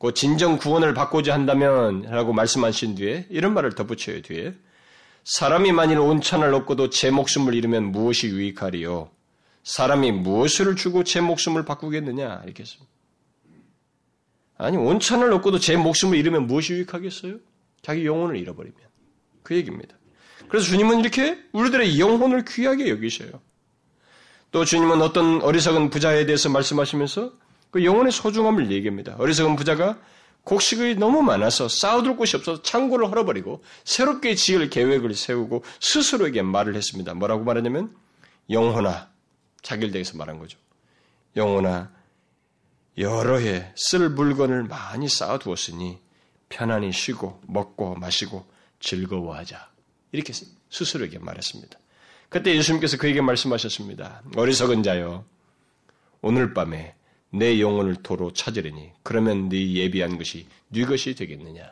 그 0.00 0.14
진정 0.14 0.58
구원을 0.58 0.94
받고자 0.94 1.32
한다면 1.32 2.02
라고 2.02 2.32
말씀하신 2.32 2.96
뒤에 2.96 3.26
이런 3.30 3.54
말을 3.54 3.74
덧붙여요 3.74 4.22
뒤에 4.22 4.54
사람이 5.24 5.72
만일 5.72 5.98
온천을 5.98 6.52
얻고도 6.54 6.90
제 6.90 7.10
목숨을 7.10 7.54
잃으면 7.54 7.92
무엇이 7.92 8.28
유익하리요 8.28 9.10
사람이 9.62 10.12
무엇을 10.12 10.76
주고 10.76 11.04
제 11.04 11.20
목숨을 11.20 11.64
바꾸겠느냐 11.64 12.42
이렇게 12.44 12.62
했습니다. 12.62 12.90
아니 14.58 14.76
온천을 14.76 15.32
얻고도 15.34 15.58
제 15.58 15.76
목숨을 15.76 16.18
잃으면 16.18 16.46
무엇이 16.46 16.74
유익하겠어요? 16.74 17.36
자기 17.82 18.04
영혼을 18.04 18.36
잃어버리면 18.36 18.78
그 19.42 19.56
얘기입니다. 19.56 19.96
그래서 20.48 20.66
주님은 20.66 21.00
이렇게 21.00 21.38
우리들의 21.52 21.98
영혼을 21.98 22.44
귀하게 22.44 22.90
여기셔요. 22.90 23.30
또 24.50 24.64
주님은 24.64 25.00
어떤 25.00 25.40
어리석은 25.42 25.90
부자에 25.90 26.26
대해서 26.26 26.48
말씀하시면서 26.48 27.32
그 27.70 27.84
영혼의 27.84 28.12
소중함을 28.12 28.72
얘기합니다. 28.72 29.14
어리석은 29.18 29.56
부자가 29.56 29.98
곡식이 30.44 30.96
너무 30.96 31.22
많아서 31.22 31.68
쌓아둘 31.68 32.16
곳이 32.16 32.36
없어서 32.36 32.62
창고를 32.62 33.08
헐어버리고 33.08 33.62
새롭게 33.84 34.34
지을 34.34 34.70
계획을 34.70 35.14
세우고 35.14 35.62
스스로에게 35.78 36.42
말을 36.42 36.74
했습니다. 36.74 37.14
뭐라고 37.14 37.44
말하냐면 37.44 37.94
영혼아 38.48 39.09
대해서 39.92 40.16
말한 40.16 40.38
거죠. 40.38 40.58
영혼아 41.36 41.90
여러 42.98 43.38
해 43.38 43.72
쓸 43.76 44.08
물건을 44.10 44.64
많이 44.64 45.08
쌓아두었으니 45.08 45.98
편안히 46.48 46.92
쉬고 46.92 47.40
먹고 47.46 47.94
마시고 47.94 48.44
즐거워하자. 48.80 49.70
이렇게 50.12 50.32
스스로에게 50.70 51.18
말했습니다. 51.18 51.78
그때 52.28 52.54
예수님께서 52.56 52.96
그에게 52.96 53.20
말씀하셨습니다. 53.20 54.22
어리석은 54.36 54.82
자여, 54.82 55.24
오늘 56.20 56.54
밤에 56.54 56.94
내 57.30 57.60
영혼을 57.60 57.96
도로 58.02 58.32
찾으려니 58.32 58.90
그러면 59.02 59.48
네 59.48 59.74
예비한 59.74 60.18
것이 60.18 60.46
네 60.68 60.84
것이 60.84 61.14
되겠느냐. 61.14 61.70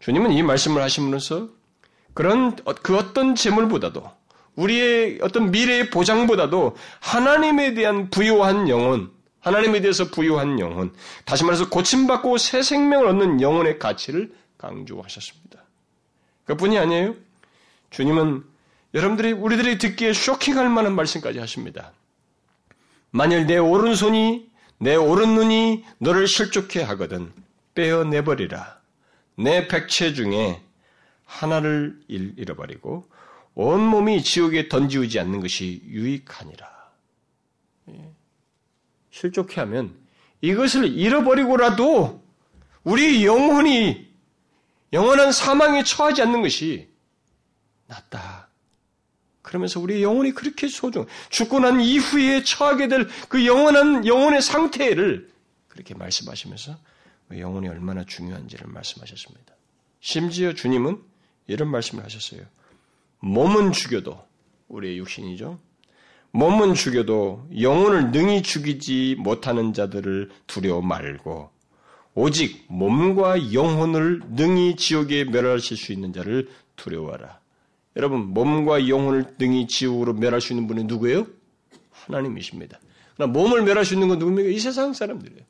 주님은 0.00 0.32
이 0.32 0.42
말씀을 0.42 0.82
하시면서 0.82 1.48
그런 2.14 2.56
그 2.82 2.96
어떤 2.96 3.34
재물보다도 3.34 4.10
우리의 4.56 5.18
어떤 5.22 5.50
미래의 5.50 5.90
보장보다도 5.90 6.76
하나님에 7.00 7.74
대한 7.74 8.10
부요한 8.10 8.68
영혼, 8.68 9.10
하나님에 9.40 9.80
대해서 9.80 10.10
부유한 10.10 10.60
영혼, 10.60 10.92
다시 11.24 11.44
말해서 11.44 11.68
고침받고 11.68 12.38
새 12.38 12.62
생명을 12.62 13.06
얻는 13.08 13.40
영혼의 13.40 13.78
가치를 13.78 14.32
강조하셨습니다. 14.58 15.64
그뿐이 16.44 16.78
아니에요. 16.78 17.14
주님은 17.90 18.44
여러분들이 18.94 19.32
우리들이 19.32 19.78
듣기에 19.78 20.12
쇼킹할 20.12 20.68
만한 20.68 20.94
말씀까지 20.94 21.38
하십니다. 21.38 21.92
만일 23.10 23.46
내 23.46 23.58
오른손이 23.58 24.50
내 24.78 24.96
오른 24.96 25.34
눈이 25.34 25.84
너를 25.98 26.26
실족해 26.26 26.82
하거든 26.82 27.32
빼어내버리라. 27.74 28.80
내 29.36 29.68
백체 29.68 30.12
중에 30.12 30.60
하나를 31.24 31.98
잃어버리고 32.08 33.06
온몸이 33.54 34.22
지옥에 34.22 34.68
던지우지 34.68 35.20
않는 35.20 35.40
것이 35.40 35.82
유익하니라. 35.86 36.90
예. 37.90 38.12
실족해 39.10 39.60
하면 39.60 39.94
이것을 40.40 40.86
잃어버리고라도 40.86 42.22
우리 42.84 43.24
영혼이 43.24 44.10
영원한 44.92 45.32
사망에 45.32 45.84
처하지 45.84 46.22
않는 46.22 46.42
것이 46.42 46.88
낫다. 47.86 48.48
그러면서 49.42 49.80
우리 49.80 50.02
영혼이 50.02 50.32
그렇게 50.32 50.68
소중, 50.68 51.06
죽고 51.30 51.60
난 51.60 51.80
이후에 51.80 52.42
처하게 52.44 52.88
될 52.88 53.08
그 53.28 53.44
영원한 53.46 54.06
영혼의 54.06 54.40
상태를 54.40 55.30
그렇게 55.68 55.94
말씀하시면서 55.94 56.78
그 57.28 57.40
영혼이 57.40 57.68
얼마나 57.68 58.04
중요한지를 58.04 58.68
말씀하셨습니다. 58.68 59.54
심지어 60.00 60.52
주님은 60.54 61.02
이런 61.46 61.68
말씀을 61.68 62.04
하셨어요. 62.04 62.42
몸은 63.22 63.72
죽여도 63.72 64.20
우리의 64.68 64.98
육신이죠. 64.98 65.58
몸은 66.32 66.74
죽여도 66.74 67.48
영혼을 67.60 68.10
능히 68.10 68.42
죽이지 68.42 69.16
못하는 69.18 69.72
자들을 69.72 70.30
두려워 70.46 70.82
말고 70.82 71.50
오직 72.14 72.64
몸과 72.68 73.52
영혼을 73.52 74.20
능히 74.30 74.76
지옥에 74.76 75.24
멸하실 75.24 75.76
수 75.76 75.92
있는 75.92 76.12
자를 76.12 76.48
두려워하라. 76.76 77.40
여러분, 77.96 78.20
몸과 78.32 78.88
영혼을 78.88 79.36
등이 79.36 79.66
지옥으로 79.68 80.14
멸할 80.14 80.40
수 80.40 80.52
있는 80.52 80.66
분이 80.66 80.84
누구예요? 80.84 81.26
하나님이십니다. 81.90 82.80
그러나 83.14 83.32
몸을 83.32 83.62
멸할 83.62 83.84
수 83.84 83.94
있는 83.94 84.08
건 84.08 84.18
누굽니까? 84.18 84.48
이 84.48 84.58
세상 84.58 84.92
사람들이에요. 84.92 85.42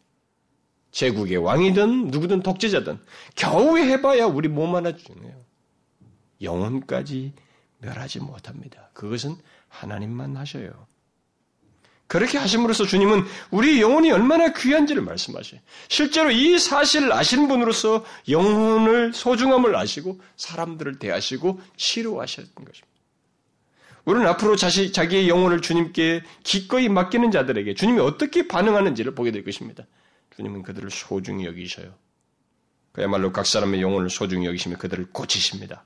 제국의 0.90 1.38
왕이든 1.38 2.08
누구든 2.08 2.42
독재자든 2.42 2.98
겨우 3.34 3.78
해봐야 3.78 4.26
우리 4.26 4.48
몸 4.48 4.74
하나 4.74 4.94
주네요. 4.94 5.34
영혼까지 6.42 7.32
멸하지 7.82 8.20
못합니다. 8.20 8.88
그것은 8.94 9.36
하나님만 9.68 10.36
하셔요. 10.36 10.86
그렇게 12.06 12.36
하심으로써 12.36 12.84
주님은 12.84 13.24
우리 13.50 13.80
영혼이 13.80 14.10
얼마나 14.12 14.52
귀한지를 14.52 15.02
말씀하셔요. 15.02 15.60
실제로 15.88 16.30
이 16.30 16.58
사실을 16.58 17.12
아시는 17.12 17.48
분으로서 17.48 18.04
영혼을 18.28 19.14
소중함을 19.14 19.74
아시고 19.74 20.20
사람들을 20.36 20.98
대하시고 20.98 21.60
치료하셨던 21.76 22.64
것입니다. 22.64 22.92
우리는 24.04 24.26
앞으로 24.26 24.56
자시, 24.56 24.92
자기의 24.92 25.28
영혼을 25.28 25.62
주님께 25.62 26.22
기꺼이 26.42 26.88
맡기는 26.88 27.30
자들에게 27.30 27.74
주님이 27.74 28.00
어떻게 28.00 28.46
반응하는지를 28.46 29.14
보게 29.14 29.30
될 29.30 29.44
것입니다. 29.44 29.84
주님은 30.36 30.62
그들을 30.64 30.90
소중히 30.90 31.46
여기셔요. 31.46 31.94
그야말로 32.92 33.32
각 33.32 33.46
사람의 33.46 33.80
영혼을 33.80 34.10
소중히 34.10 34.46
여기시며 34.46 34.76
그들을 34.76 35.12
고치십니다. 35.12 35.84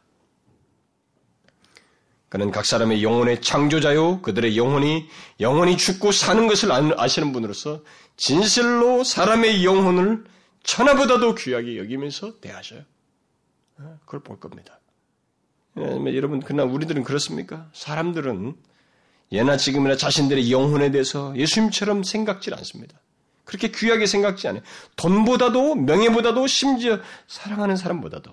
그는 2.37 2.51
각 2.51 2.67
사람의 2.67 3.03
영혼의 3.03 3.41
창조자요, 3.41 4.21
그들의 4.21 4.59
영혼이, 4.59 5.09
영혼이 5.41 5.79
죽고 5.79 6.13
사는 6.13 6.47
것을 6.47 6.71
아시는 6.71 7.33
분으로서 7.33 7.83
진실로 8.19 9.05
사람의 9.05 9.65
영혼을 9.65 10.23
천하보다도 10.63 11.35
귀하게 11.37 11.79
여기면서 11.79 12.39
대하셔요. 12.41 12.83
어, 13.79 13.99
그걸 14.05 14.21
볼 14.21 14.39
겁니다. 14.39 14.81
예, 15.79 15.83
여러분, 16.15 16.41
그러나 16.45 16.71
우리들은 16.71 17.05
그렇습니까? 17.05 17.71
사람들은 17.73 18.55
예나 19.33 19.57
지금이나 19.57 19.97
자신들의 19.97 20.53
영혼에 20.53 20.91
대해서 20.91 21.35
예수님처럼 21.39 22.03
생각질 22.03 22.53
않습니다. 22.53 23.01
그렇게 23.45 23.71
귀하게 23.71 24.05
생각지 24.05 24.47
않아요. 24.49 24.63
돈보다도, 24.97 25.77
명예보다도, 25.77 26.47
심지어 26.49 27.01
사랑하는 27.29 27.77
사람보다도 27.77 28.31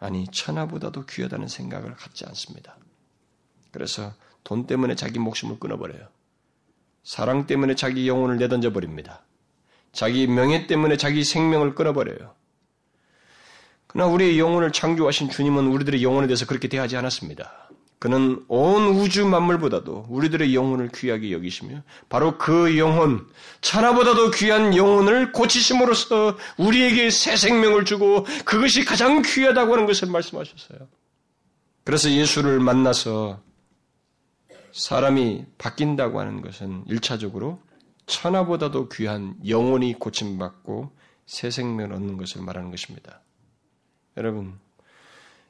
아니 0.00 0.26
천하보다도 0.28 1.06
귀하다는 1.06 1.48
생각을 1.48 1.94
갖지 1.94 2.24
않습니다. 2.26 2.76
그래서 3.70 4.14
돈 4.44 4.66
때문에 4.66 4.94
자기 4.94 5.18
목숨을 5.18 5.58
끊어버려요. 5.58 6.08
사랑 7.02 7.46
때문에 7.46 7.74
자기 7.74 8.08
영혼을 8.08 8.36
내던져 8.36 8.72
버립니다. 8.72 9.22
자기 9.92 10.26
명예 10.26 10.66
때문에 10.66 10.96
자기 10.96 11.24
생명을 11.24 11.74
끊어버려요. 11.74 12.34
그러나 13.86 14.12
우리의 14.12 14.38
영혼을 14.38 14.70
창조하신 14.70 15.30
주님은 15.30 15.66
우리들의 15.68 16.02
영혼에 16.02 16.26
대해서 16.26 16.46
그렇게 16.46 16.68
대하지 16.68 16.96
않았습니다. 16.96 17.70
그는 17.98 18.44
온 18.46 18.86
우주 18.86 19.26
만물보다도 19.26 20.06
우리들의 20.08 20.54
영혼을 20.54 20.88
귀하게 20.94 21.32
여기시며 21.32 21.82
바로 22.08 22.38
그 22.38 22.78
영혼, 22.78 23.26
천하보다도 23.60 24.30
귀한 24.32 24.76
영혼을 24.76 25.32
고치심으로써 25.32 26.38
우리에게 26.58 27.10
새 27.10 27.36
생명을 27.36 27.84
주고 27.84 28.24
그것이 28.44 28.84
가장 28.84 29.22
귀하다고 29.22 29.72
하는 29.72 29.86
것을 29.86 30.08
말씀하셨어요. 30.08 30.78
그래서 31.82 32.10
예수를 32.10 32.60
만나서 32.60 33.40
사람이 34.72 35.46
바뀐다고 35.56 36.20
하는 36.20 36.40
것은 36.40 36.84
일차적으로 36.86 37.60
천하보다도 38.06 38.90
귀한 38.90 39.34
영혼이 39.46 39.94
고침받고 39.94 40.92
새 41.26 41.50
생명을 41.50 41.92
얻는 41.94 42.16
것을 42.16 42.42
말하는 42.42 42.70
것입니다. 42.70 43.22
여러분, 44.16 44.58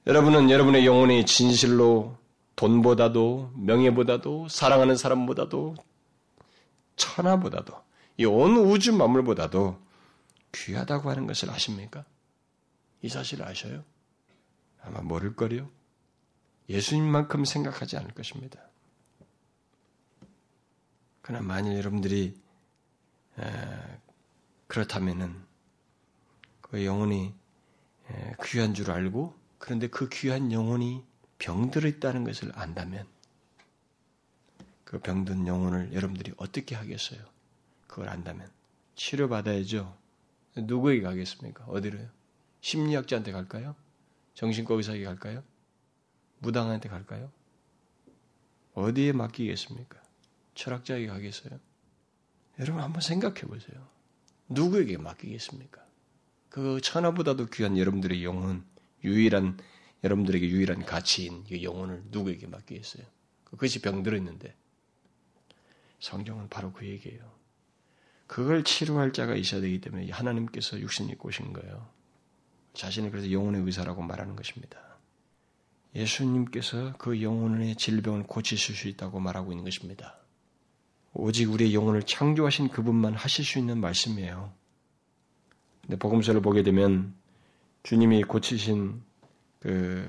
여러분은 0.06 0.50
여러분의 0.50 0.86
영혼이 0.86 1.26
진실로 1.26 2.16
돈보다도 2.58 3.52
명예보다도 3.54 4.48
사랑하는 4.48 4.96
사람보다도 4.96 5.76
천하보다도 6.96 7.72
이 8.16 8.24
온 8.24 8.56
우주 8.56 8.92
만물보다도 8.92 9.80
귀하다고 10.52 11.08
하는 11.08 11.28
것을 11.28 11.50
아십니까? 11.50 12.04
이 13.00 13.08
사실을 13.08 13.46
아셔요? 13.46 13.84
아마 14.82 15.02
모를 15.02 15.36
거요. 15.36 15.70
예수님만큼 16.68 17.44
생각하지 17.44 17.96
않을 17.96 18.12
것입니다. 18.12 18.60
그러나 21.22 21.46
만일 21.46 21.76
여러분들이 21.76 22.34
그렇다면은 24.66 25.40
그 26.60 26.84
영혼이 26.84 27.32
귀한 28.44 28.74
줄 28.74 28.90
알고 28.90 29.38
그런데 29.58 29.86
그 29.86 30.08
귀한 30.08 30.50
영혼이 30.50 31.04
병들어 31.38 31.88
있다는 31.88 32.24
것을 32.24 32.50
안다면 32.54 33.06
그 34.84 34.98
병든 34.98 35.46
영혼을 35.46 35.92
여러분들이 35.92 36.32
어떻게 36.36 36.74
하겠어요? 36.74 37.20
그걸 37.86 38.08
안다면 38.08 38.50
치료받아야죠. 38.96 39.96
누구에게 40.56 41.02
가겠습니까? 41.02 41.64
어디로요? 41.64 42.08
심리학자한테 42.60 43.32
갈까요? 43.32 43.76
정신과 44.34 44.74
의사에게 44.74 45.04
갈까요? 45.04 45.42
무당한테 46.38 46.88
갈까요? 46.88 47.30
어디에 48.74 49.12
맡기겠습니까? 49.12 50.00
철학자에게 50.54 51.06
가겠어요? 51.06 51.58
여러분 52.58 52.82
한번 52.82 53.00
생각해 53.00 53.42
보세요. 53.42 53.86
누구에게 54.48 54.96
맡기겠습니까? 54.96 55.84
그 56.48 56.80
천하보다도 56.80 57.46
귀한 57.46 57.76
여러분들의 57.76 58.24
영혼, 58.24 58.64
유일한 59.04 59.58
여러분들에게 60.04 60.48
유일한 60.48 60.84
가치인 60.84 61.44
이 61.50 61.64
영혼을 61.64 62.02
누구에게 62.10 62.46
맡기겠어요? 62.46 63.04
그것이 63.44 63.80
병들어 63.80 64.16
있는데 64.18 64.54
성경은 66.00 66.48
바로 66.48 66.72
그 66.72 66.86
얘기예요. 66.86 67.38
그걸 68.26 68.62
치료할 68.62 69.12
자가 69.12 69.34
있어야 69.34 69.60
되기 69.60 69.80
때문에 69.80 70.10
하나님께서 70.10 70.78
육신이 70.78 71.16
꼬신 71.16 71.52
거예요. 71.52 71.88
자신을 72.74 73.10
그래서 73.10 73.32
영혼의 73.32 73.62
의사라고 73.62 74.02
말하는 74.02 74.36
것입니다. 74.36 74.78
예수님께서 75.94 76.94
그 76.98 77.22
영혼의 77.22 77.74
질병을 77.76 78.24
고치실 78.24 78.76
수 78.76 78.88
있다고 78.88 79.18
말하고 79.18 79.52
있는 79.52 79.64
것입니다. 79.64 80.18
오직 81.14 81.50
우리의 81.50 81.74
영혼을 81.74 82.02
창조하신 82.02 82.68
그분만 82.68 83.14
하실 83.14 83.44
수 83.44 83.58
있는 83.58 83.80
말씀이에요. 83.80 84.52
근데 85.82 85.96
복음서를 85.96 86.42
보게 86.42 86.62
되면 86.62 87.14
주님이 87.82 88.22
고치신 88.24 89.02
그 89.60 90.06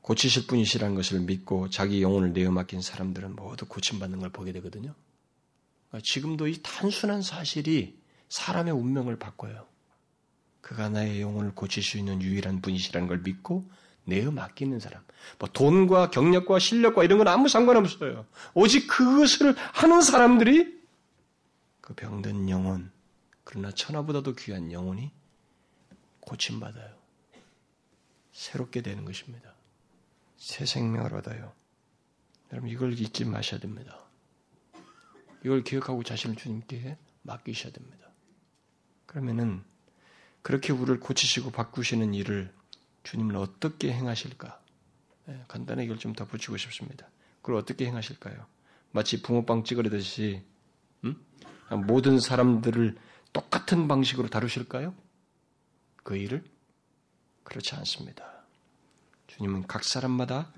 고치실 0.00 0.46
분이시라는 0.46 0.94
것을 0.94 1.20
믿고 1.20 1.70
자기 1.70 2.02
영혼을 2.02 2.32
내어 2.32 2.50
맡긴 2.50 2.82
사람들은 2.82 3.36
모두 3.36 3.66
고침받는 3.66 4.18
걸 4.18 4.30
보게 4.30 4.52
되거든요. 4.52 4.94
그러니까 5.88 6.04
지금도 6.04 6.46
이 6.48 6.60
단순한 6.62 7.22
사실이 7.22 7.98
사람의 8.28 8.74
운명을 8.74 9.18
바꿔요. 9.18 9.66
그가 10.60 10.88
나의 10.88 11.20
영혼을 11.20 11.54
고칠 11.54 11.82
수 11.82 11.98
있는 11.98 12.20
유일한 12.22 12.60
분이시라는 12.60 13.08
걸 13.08 13.20
믿고 13.20 13.70
내어 14.04 14.30
맡기는 14.30 14.78
사람. 14.80 15.02
뭐 15.38 15.48
돈과 15.48 16.10
경력과 16.10 16.58
실력과 16.58 17.04
이런 17.04 17.18
건 17.18 17.28
아무 17.28 17.48
상관없어요. 17.48 18.26
오직 18.52 18.86
그것을 18.86 19.54
하는 19.56 20.02
사람들이 20.02 20.82
그 21.80 21.94
병든 21.94 22.48
영혼, 22.48 22.90
그러나 23.44 23.70
천하보다도 23.70 24.34
귀한 24.34 24.72
영혼이 24.72 25.10
고침받아요. 26.26 26.94
새롭게 28.32 28.82
되는 28.82 29.04
것입니다. 29.04 29.54
새 30.36 30.66
생명을 30.66 31.14
얻어요. 31.14 31.52
여러분 32.52 32.70
이걸 32.70 32.92
잊지 32.98 33.24
마셔야 33.24 33.60
됩니다. 33.60 33.98
이걸 35.44 35.62
기억하고 35.62 36.02
자신을 36.02 36.36
주님께 36.36 36.96
맡기셔야 37.22 37.72
됩니다. 37.72 38.08
그러면은 39.06 39.62
그렇게 40.42 40.72
우리를 40.72 41.00
고치시고 41.00 41.52
바꾸시는 41.52 42.14
일을 42.14 42.52
주님은 43.02 43.36
어떻게 43.36 43.92
행하실까? 43.92 44.60
네, 45.26 45.44
간단하게 45.48 45.86
이걸 45.86 45.98
좀 45.98 46.12
덧붙이고 46.12 46.56
싶습니다. 46.56 47.08
그걸 47.40 47.56
어떻게 47.56 47.86
행하실까요? 47.86 48.46
마치 48.90 49.22
붕어빵 49.22 49.64
찌그러듯이 49.64 50.42
음? 51.04 51.24
모든 51.86 52.20
사람들을 52.20 52.96
똑같은 53.32 53.88
방식으로 53.88 54.28
다루실까요? 54.28 54.94
그 56.04 56.16
일을? 56.16 56.44
그렇지 57.42 57.74
않습니다. 57.74 58.24
주님은 59.26 59.66
각 59.66 59.82
사람마다 59.82 60.52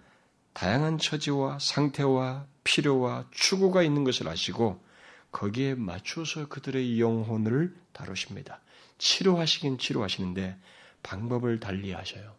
다양한 0.52 0.98
처지와 0.98 1.58
상태와 1.58 2.46
필요와 2.64 3.26
추구가 3.30 3.82
있는 3.82 4.04
것을 4.04 4.28
아시고 4.28 4.84
거기에 5.32 5.74
맞춰서 5.74 6.48
그들의 6.48 7.00
영혼을 7.00 7.74
다루십니다. 7.92 8.60
치료하시긴 8.98 9.78
치료하시는데 9.78 10.58
방법을 11.02 11.60
달리 11.60 11.92
하셔요. 11.92 12.34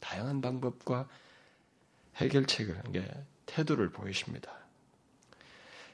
다양한 0.00 0.40
방법과 0.40 1.08
해결책을, 2.16 2.82
태도를 3.46 3.90
보이십니다. 3.90 4.52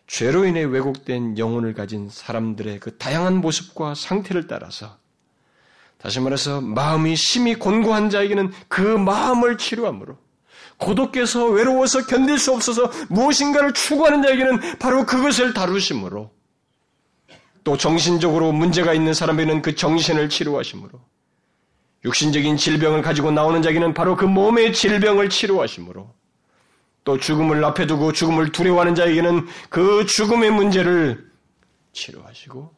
죄로 0.06 0.44
인해 0.44 0.62
왜곡된 0.64 1.38
영혼을 1.38 1.72
가진 1.72 2.08
사람들의 2.10 2.80
그 2.80 2.98
다양한 2.98 3.36
모습과 3.36 3.94
상태를 3.94 4.46
따라서 4.46 4.98
다시 6.02 6.18
말해서 6.20 6.60
마음이 6.60 7.14
심히 7.16 7.54
곤고한 7.54 8.10
자에게는 8.10 8.52
그 8.68 8.80
마음을 8.80 9.58
치료함으로 9.58 10.16
고독해서 10.78 11.46
외로워서 11.46 12.06
견딜 12.06 12.38
수 12.38 12.54
없어서 12.54 12.90
무엇인가를 13.10 13.74
추구하는 13.74 14.22
자에게는 14.22 14.78
바로 14.78 15.04
그것을 15.04 15.52
다루심으로 15.52 16.30
또 17.64 17.76
정신적으로 17.76 18.52
문제가 18.52 18.94
있는 18.94 19.12
사람에게는 19.12 19.60
그 19.60 19.74
정신을 19.74 20.30
치료하심으로 20.30 20.98
육신적인 22.06 22.56
질병을 22.56 23.02
가지고 23.02 23.30
나오는 23.30 23.60
자에게는 23.60 23.92
바로 23.92 24.16
그 24.16 24.24
몸의 24.24 24.72
질병을 24.72 25.28
치료하심으로 25.28 26.14
또 27.04 27.18
죽음을 27.18 27.62
앞에 27.62 27.86
두고 27.86 28.12
죽음을 28.12 28.52
두려워하는 28.52 28.94
자에게는 28.94 29.46
그 29.68 30.06
죽음의 30.06 30.50
문제를 30.50 31.30
치료하시고 31.92 32.74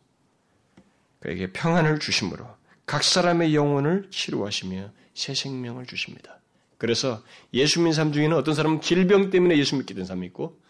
그에게 1.21 1.53
평안을 1.53 2.01
주심으로 2.01 2.45
각 2.93 3.03
사람의 3.03 3.55
영혼을 3.55 4.07
치료하시며 4.11 4.91
새 5.15 5.35
생명을 5.35 5.87
주십니다. 5.87 6.41
그래서 6.77 7.25
예수 7.55 7.79
믿는 7.79 7.95
사람 7.95 8.13
중에는 8.13 8.37
어떤 8.37 8.55
사람은 8.55 8.83
질병 8.83 9.31
때문에 9.31 9.57
예수 9.57 9.77
믿게 9.77 9.95
된 9.95 10.05
사람이 10.05 10.27
있고 10.27 10.61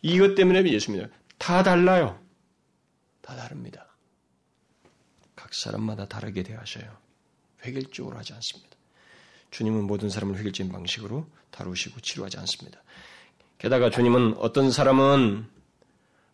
이것 0.00 0.34
때문에 0.34 0.64
예수 0.72 0.90
믿어요. 0.92 1.08
다 1.36 1.62
달라요. 1.62 2.18
다 3.20 3.36
다릅니다. 3.36 3.86
각 5.36 5.52
사람마다 5.52 6.08
다르게 6.08 6.42
대하셔요. 6.42 6.90
획일적으로 7.66 8.16
하지 8.16 8.32
않습니다. 8.32 8.74
주님은 9.50 9.84
모든 9.84 10.08
사람을 10.08 10.38
획일적인 10.38 10.72
방식으로 10.72 11.26
다루시고 11.50 12.00
치료하지 12.00 12.38
않습니다. 12.38 12.82
게다가 13.58 13.90
주님은 13.90 14.38
어떤 14.38 14.70
사람은 14.70 15.46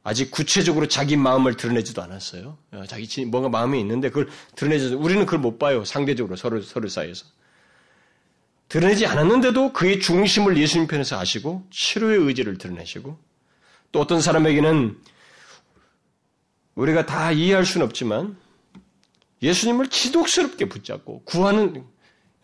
아직 0.06 0.30
구체적으로 0.30 0.86
자기 0.86 1.16
마음을 1.16 1.56
드러내지도 1.56 2.02
않았어요. 2.02 2.58
어, 2.72 2.84
자기 2.86 3.24
뭔가 3.24 3.48
마음이 3.48 3.80
있는데 3.80 4.10
그걸 4.10 4.28
드러내지 4.54 4.94
우리는 4.94 5.24
그걸 5.24 5.40
못 5.40 5.58
봐요. 5.58 5.82
상대적으로 5.84 6.36
서로 6.36 6.60
서로 6.60 6.88
사이에서 6.88 7.24
드러내지 8.68 9.06
않았는데도 9.06 9.72
그의 9.72 10.00
중심을 10.00 10.58
예수님 10.58 10.88
편에서 10.88 11.18
아시고 11.18 11.66
치료의 11.70 12.18
의지를 12.18 12.58
드러내시고 12.58 13.18
또 13.92 14.00
어떤 14.00 14.20
사람에게는 14.20 14.98
우리가 16.74 17.06
다 17.06 17.32
이해할 17.32 17.64
수는 17.64 17.86
없지만 17.86 18.36
예수님을 19.40 19.88
지독스럽게 19.88 20.68
붙잡고 20.68 21.22
구하는 21.24 21.82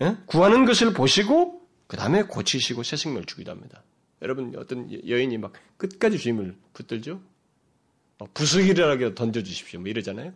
예? 0.01 0.17
구하는 0.25 0.65
것을 0.65 0.95
보시고 0.95 1.61
그 1.87 1.99
다음에 1.99 2.23
고치시고 2.23 2.85
새 2.85 2.97
생명을 2.97 3.27
주기도 3.27 3.51
합니다. 3.51 3.83
여러분 4.23 4.55
어떤 4.57 4.91
여인이 5.07 5.37
막 5.37 5.53
끝까지 5.77 6.17
주님을 6.17 6.57
붙들죠. 6.73 7.21
부수기라고 8.27 9.15
던져주십시오. 9.15 9.81
뭐 9.81 9.89
이러잖아요. 9.89 10.33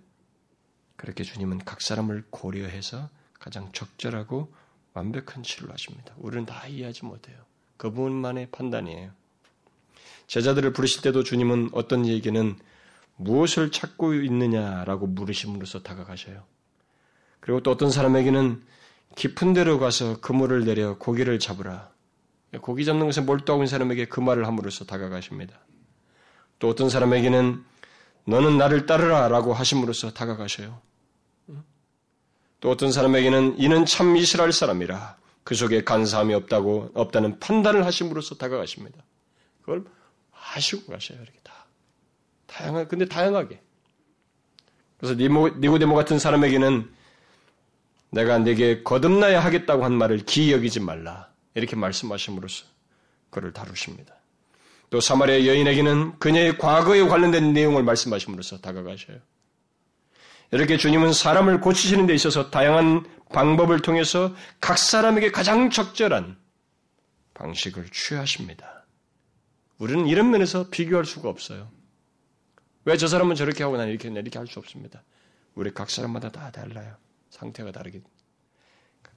그렇게 0.96 1.24
주님은 1.24 1.58
각 1.64 1.82
사람을 1.82 2.24
고려해서 2.30 3.10
가장 3.38 3.70
적절하고 3.72 4.52
완벽한 4.94 5.42
치료를 5.42 5.72
하십니다. 5.72 6.14
우리는 6.16 6.46
다 6.46 6.66
이해하지 6.66 7.04
못해요. 7.04 7.36
그분만의 7.76 8.48
판단이에요. 8.52 9.10
제자들을 10.26 10.72
부르실 10.72 11.02
때도 11.02 11.22
주님은 11.22 11.70
어떤 11.72 12.06
얘기는 12.06 12.56
무엇을 13.16 13.70
찾고 13.70 14.14
있느냐라고 14.14 15.06
물으심으로써 15.06 15.82
다가가셔요. 15.82 16.44
그리고 17.40 17.60
또 17.62 17.70
어떤 17.70 17.90
사람에게는 17.90 18.62
깊은 19.16 19.52
데로 19.52 19.78
가서 19.78 20.20
그물을 20.20 20.64
내려 20.64 20.96
고기를 20.96 21.38
잡으라. 21.38 21.92
고기 22.60 22.84
잡는 22.84 23.06
것에 23.06 23.20
몰두하고 23.20 23.62
있는 23.62 23.70
사람에게 23.70 24.06
그 24.06 24.20
말을 24.20 24.46
함으로써 24.46 24.84
다가가십니다. 24.84 25.58
또 26.58 26.68
어떤 26.68 26.88
사람에게는 26.88 27.64
너는 28.26 28.58
나를 28.58 28.86
따르라 28.86 29.28
라고 29.28 29.52
하심으로써 29.52 30.12
다가가셔요. 30.12 30.80
또 32.60 32.70
어떤 32.70 32.92
사람에게는 32.92 33.58
이는 33.58 33.84
참 33.84 34.16
이스라엘 34.16 34.50
사람이라 34.52 35.18
그 35.44 35.54
속에 35.54 35.84
간사함이 35.84 36.32
없다고 36.32 36.92
없다는 36.94 37.38
판단을 37.38 37.84
하심으로써 37.84 38.36
다가가십니다. 38.36 39.04
그걸 39.60 39.84
하시고 40.30 40.90
가셔요. 40.90 41.18
이렇게 41.22 41.38
다 41.42 41.66
다양한 42.46 42.88
근데 42.88 43.06
다양하게. 43.06 43.60
그래서 44.96 45.14
니모, 45.14 45.48
니고데모 45.58 45.94
같은 45.94 46.18
사람에게는 46.18 46.90
내가 48.10 48.38
내게 48.38 48.82
거듭나야 48.82 49.44
하겠다고 49.44 49.84
한 49.84 49.92
말을 49.92 50.24
기이 50.24 50.52
여기지 50.52 50.80
말라. 50.80 51.28
이렇게 51.54 51.76
말씀하심으로써 51.76 52.64
그를 53.28 53.52
다루십니다. 53.52 54.14
또 54.94 55.00
사마리아 55.00 55.44
여인에게는 55.44 56.20
그녀의 56.20 56.56
과거에 56.56 57.02
관련된 57.02 57.52
내용을 57.52 57.82
말씀하심으로써 57.82 58.60
다가가셔요. 58.60 59.18
이렇게 60.52 60.76
주님은 60.76 61.12
사람을 61.12 61.60
고치시는 61.60 62.06
데 62.06 62.14
있어서 62.14 62.48
다양한 62.48 63.04
방법을 63.32 63.80
통해서 63.80 64.36
각 64.60 64.78
사람에게 64.78 65.32
가장 65.32 65.68
적절한 65.68 66.38
방식을 67.34 67.88
취하십니다. 67.90 68.86
우리는 69.78 70.06
이런 70.06 70.30
면에서 70.30 70.70
비교할 70.70 71.04
수가 71.06 71.28
없어요. 71.28 71.72
왜 72.84 72.96
저 72.96 73.08
사람은 73.08 73.34
저렇게 73.34 73.64
하고 73.64 73.76
난 73.76 73.88
이렇게 73.88 74.06
했냐 74.06 74.20
이렇게 74.20 74.38
할 74.38 74.46
수 74.46 74.60
없습니다. 74.60 75.02
우리 75.56 75.74
각 75.74 75.90
사람마다 75.90 76.30
다 76.30 76.52
달라요. 76.52 76.94
상태가 77.30 77.72
다르기. 77.72 78.00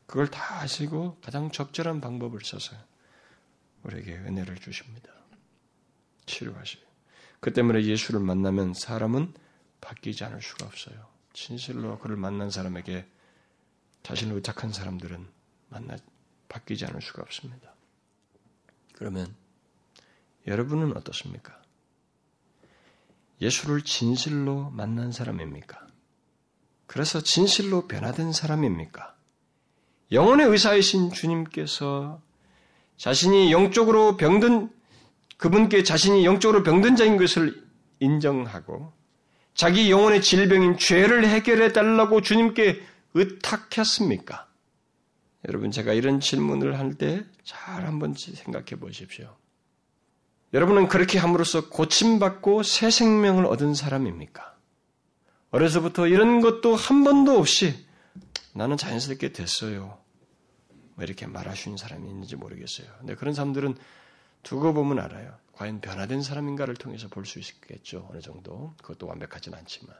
그걸 0.07 0.27
다 0.27 0.61
아시고 0.61 1.19
가장 1.23 1.51
적절한 1.51 2.01
방법을 2.01 2.39
써서 2.43 2.75
우리에게 3.83 4.13
은혜를 4.13 4.55
주십니다. 4.55 5.16
치료하시고. 6.27 6.85
그 7.39 7.53
때문에 7.53 7.83
예수를 7.83 8.19
만나면 8.19 8.73
사람은 8.73 9.33
바뀌지 9.81 10.23
않을 10.23 10.41
수가 10.41 10.65
없어요. 10.65 11.07
진실로 11.33 11.97
그를 11.99 12.15
만난 12.15 12.49
사람에게 12.49 13.07
자신을 14.03 14.35
의탁한 14.35 14.71
사람들은 14.71 15.27
만나 15.69 15.97
바뀌지 16.49 16.85
않을 16.85 17.01
수가 17.01 17.23
없습니다. 17.23 17.73
그러면 18.93 19.35
여러분은 20.47 20.95
어떻습니까? 20.95 21.61
예수를 23.41 23.83
진실로 23.83 24.69
만난 24.71 25.11
사람입니까? 25.11 25.85
그래서 26.87 27.21
진실로 27.21 27.87
변화된 27.87 28.31
사람입니까? 28.31 29.15
영혼의 30.11 30.47
의사이신 30.47 31.11
주님께서 31.11 32.21
자신이 32.95 33.51
영적으로 33.51 34.17
병든 34.17 34.71
그분께 35.37 35.83
자신이 35.83 36.25
영적으로 36.25 36.63
병든 36.63 36.95
자인 36.95 37.17
것을 37.17 37.63
인정하고 37.99 38.93
자기 39.53 39.89
영혼의 39.89 40.21
질병인 40.21 40.77
죄를 40.77 41.27
해결해 41.27 41.73
달라고 41.73 42.21
주님께 42.21 42.81
의탁했습니까? 43.13 44.47
여러분 45.47 45.71
제가 45.71 45.93
이런 45.93 46.19
질문을 46.19 46.77
할 46.77 46.97
때 46.97 47.25
잘 47.43 47.85
한번 47.85 48.13
생각해 48.13 48.75
보십시오. 48.77 49.37
여러분은 50.53 50.89
그렇게 50.89 51.17
함으로써 51.17 51.69
고침받고 51.69 52.63
새 52.63 52.89
생명을 52.89 53.45
얻은 53.45 53.73
사람입니까? 53.73 54.55
어려서부터 55.51 56.07
이런 56.07 56.41
것도 56.41 56.75
한 56.75 57.05
번도 57.05 57.37
없이 57.37 57.85
나는 58.53 58.75
자연스럽게 58.75 59.31
됐어요. 59.31 59.97
뭐 60.95 61.05
이렇게 61.05 61.25
말하시는 61.25 61.77
사람이 61.77 62.09
있는지 62.09 62.35
모르겠어요. 62.35 62.87
근데 62.99 63.15
그런 63.15 63.33
사람들은 63.33 63.77
두고 64.43 64.73
보면 64.73 64.99
알아요. 64.99 65.35
과연 65.53 65.81
변화된 65.81 66.21
사람인가를 66.21 66.75
통해서 66.75 67.07
볼 67.07 67.25
수 67.25 67.39
있겠죠. 67.39 68.07
어느 68.11 68.21
정도. 68.21 68.73
그것도 68.81 69.07
완벽하진 69.07 69.53
않지만. 69.53 69.95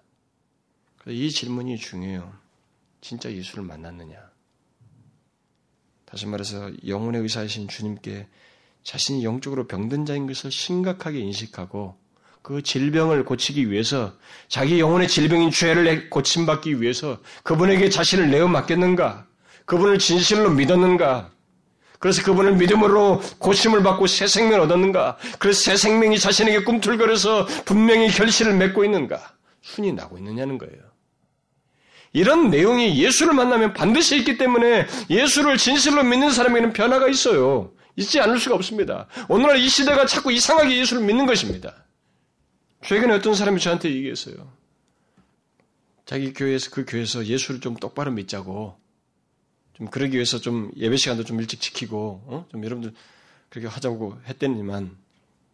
이 1.07 1.31
질문이 1.31 1.77
중요해요. 1.77 2.33
진짜 3.01 3.31
예수를 3.31 3.63
만났느냐? 3.63 4.17
다시 6.05 6.25
말해서 6.25 6.71
영혼의 6.87 7.21
의사이신 7.21 7.67
주님께 7.67 8.27
자신이 8.83 9.23
영적으로 9.25 9.67
병든 9.67 10.05
자인 10.05 10.27
것을 10.27 10.51
심각하게 10.51 11.19
인식하고 11.19 11.97
그 12.41 12.61
질병을 12.61 13.25
고치기 13.25 13.69
위해서 13.69 14.17
자기 14.47 14.79
영혼의 14.79 15.09
질병인 15.09 15.51
죄를 15.51 16.09
고침받기 16.09 16.81
위해서 16.81 17.21
그분에게 17.43 17.89
자신을 17.89 18.29
내어 18.31 18.47
맡겼는가? 18.47 19.27
그분을 19.65 19.99
진실로 19.99 20.49
믿었는가? 20.51 21.33
그래서 21.99 22.23
그분을 22.23 22.55
믿음으로 22.55 23.21
고침을 23.39 23.83
받고 23.83 24.07
새 24.07 24.27
생명을 24.27 24.61
얻었는가? 24.61 25.17
그래서 25.39 25.61
새 25.61 25.75
생명이 25.75 26.19
자신에게 26.19 26.63
꿈틀거려서 26.63 27.47
분명히 27.65 28.09
결실을 28.09 28.55
맺고 28.55 28.85
있는가? 28.85 29.33
순이 29.61 29.93
나고 29.93 30.17
있느냐는 30.17 30.57
거예요. 30.57 30.77
이런 32.13 32.49
내용이 32.49 33.03
예수를 33.03 33.33
만나면 33.33 33.73
반드시 33.73 34.17
있기 34.17 34.37
때문에 34.37 34.87
예수를 35.09 35.57
진실로 35.57 36.03
믿는 36.03 36.31
사람에게는 36.31 36.73
변화가 36.73 37.07
있어요. 37.09 37.71
있지 37.95 38.19
않을 38.19 38.39
수가 38.39 38.55
없습니다. 38.55 39.07
오늘날 39.27 39.57
이 39.57 39.67
시대가 39.67 40.05
자꾸 40.05 40.31
이상하게 40.31 40.77
예수를 40.77 41.03
믿는 41.03 41.25
것입니다. 41.25 41.85
최근에 42.83 43.13
어떤 43.15 43.33
사람이 43.33 43.59
저한테 43.59 43.89
얘기했어요. 43.89 44.35
자기 46.05 46.31
교회에서 46.31 46.69
그 46.71 46.85
교회에서 46.87 47.25
예수를 47.25 47.59
좀 47.59 47.75
똑바로 47.75 48.11
믿자고 48.11 48.79
좀 49.77 49.87
그러기 49.91 50.15
위해서 50.15 50.39
좀 50.39 50.71
예배 50.75 50.97
시간도 50.97 51.23
좀 51.23 51.39
일찍 51.39 51.61
지키고 51.61 52.23
어? 52.25 52.47
좀 52.49 52.65
여러분들 52.65 52.95
그렇게 53.49 53.67
하자고 53.67 54.19
했더니만 54.25 54.97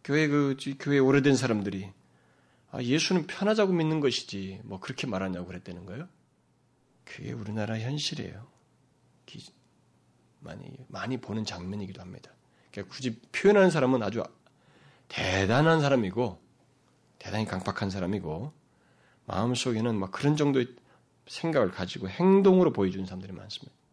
교회 0.02 0.28
그 0.28 0.56
교회 0.78 0.98
오래된 0.98 1.36
사람들이 1.36 1.90
아, 2.70 2.82
예수는 2.82 3.26
편하자고 3.26 3.74
믿는 3.74 4.00
것이지 4.00 4.62
뭐 4.64 4.80
그렇게 4.80 5.06
말하냐고 5.06 5.46
그랬다는 5.46 5.84
거예요. 5.84 6.08
그게 7.04 7.32
우리나라 7.32 7.78
현실이에요. 7.78 8.46
많이 10.40 10.70
많이 10.88 11.18
보는 11.18 11.44
장면이기도 11.44 12.00
합니다. 12.00 12.30
그러니까 12.70 12.94
굳이 12.94 13.20
표현하는 13.30 13.70
사람은 13.70 14.02
아주 14.02 14.22
대단한 15.08 15.82
사람이고 15.82 16.40
대단히 17.18 17.44
강박한 17.44 17.90
사람이고 17.90 18.52
마음 19.26 19.54
속에는 19.54 19.94
막 19.94 20.12
그런 20.12 20.36
정도의 20.36 20.74
생각을 21.26 21.70
가지고 21.70 22.08
행동으로 22.08 22.72
보여주는 22.72 23.04
사람들이 23.04 23.32
많습니다. 23.32 23.83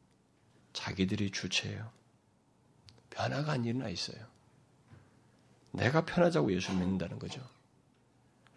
자기들이 0.73 1.31
주체예요. 1.31 1.89
변화가 3.09 3.53
안 3.53 3.65
일어나 3.65 3.89
있어요. 3.89 4.25
내가 5.71 6.05
편하자고 6.05 6.53
예수를 6.53 6.79
믿는다는 6.79 7.19
거죠. 7.19 7.41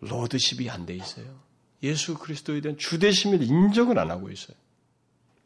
로드십이 0.00 0.68
안 0.70 0.86
돼 0.86 0.94
있어요. 0.94 1.40
예수 1.82 2.16
그리스도에 2.18 2.60
대한 2.60 2.78
주대심을 2.78 3.42
인정을 3.42 3.98
안 3.98 4.10
하고 4.10 4.30
있어요. 4.30 4.56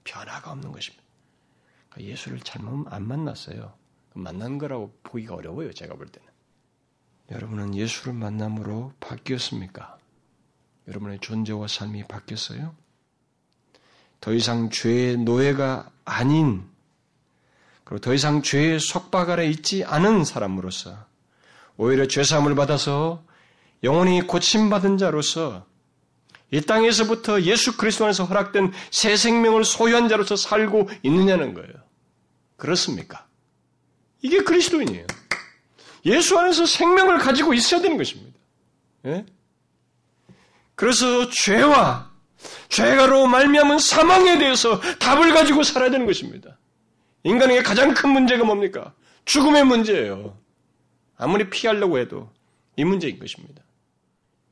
변화가 0.05 0.53
없는 0.53 0.73
것입니다. 0.73 1.05
그러니까 1.91 2.13
예수를 2.13 2.41
잘못 2.41 2.87
안 2.93 3.07
만났어요. 3.07 3.77
만난 4.15 4.59
거라고 4.59 4.97
보기가 5.03 5.35
어려워요. 5.35 5.73
제가 5.73 5.95
볼 5.95 6.09
때는. 6.09 6.29
여러분은 7.31 7.75
예수를 7.75 8.15
만남으로 8.15 8.95
바뀌었습니까? 9.01 9.99
여러분의 10.89 11.19
존재와 11.21 11.69
삶이 11.69 12.05
바뀌었어요? 12.05 12.75
더 14.21 14.33
이상 14.33 14.71
죄의 14.71 15.19
노예가 15.19 15.91
아닌 16.05 16.65
그리고 17.85 18.01
더 18.01 18.15
이상 18.15 18.43
죄의 18.43 18.81
속박 18.81 19.31
아래 19.31 19.47
있지 19.47 19.85
않은 19.85 20.25
사람으로서 20.25 21.07
오히려 21.77 22.07
죄사함을 22.07 22.55
받아서 22.55 23.25
영원히 23.83 24.27
고침받은 24.27 24.99
자로서 24.99 25.67
이 26.51 26.61
땅에서부터 26.61 27.43
예수 27.43 27.77
그리스도 27.77 28.05
안에서 28.05 28.25
허락된 28.25 28.73
새 28.91 29.17
생명을 29.17 29.65
소유한 29.65 30.09
자로서 30.09 30.35
살고 30.35 30.89
있느냐는 31.03 31.55
거예요. 31.55 31.73
그렇습니까? 32.57 33.27
이게 34.23 34.43
그리스도인이에요. 34.43 35.07
예수 36.07 36.39
안에서 36.39 36.67
생명을 36.67 37.19
가지고 37.19 37.55
있어야 37.55 37.81
되는 37.81 37.97
것입니다. 37.97 38.39
예? 39.07 39.27
그래서 40.75 41.29
죄와 41.31 42.08
죄가로 42.69 43.27
말미암은 43.27 43.79
사망에 43.79 44.39
대해서 44.39 44.81
답을 44.99 45.33
가지고 45.33 45.63
살아야 45.63 45.91
되는 45.91 46.07
것입니다. 46.07 46.59
인간에게 47.25 47.63
가장 47.63 47.95
큰 47.95 48.11
문제가 48.11 48.45
뭡니까? 48.45 48.95
죽음의 49.25 49.65
문제예요. 49.65 50.39
아무리 51.17 51.51
피하려고 51.51 51.99
해도 51.99 52.31
이 52.77 52.85
문제인 52.85 53.19
것입니다. 53.19 53.63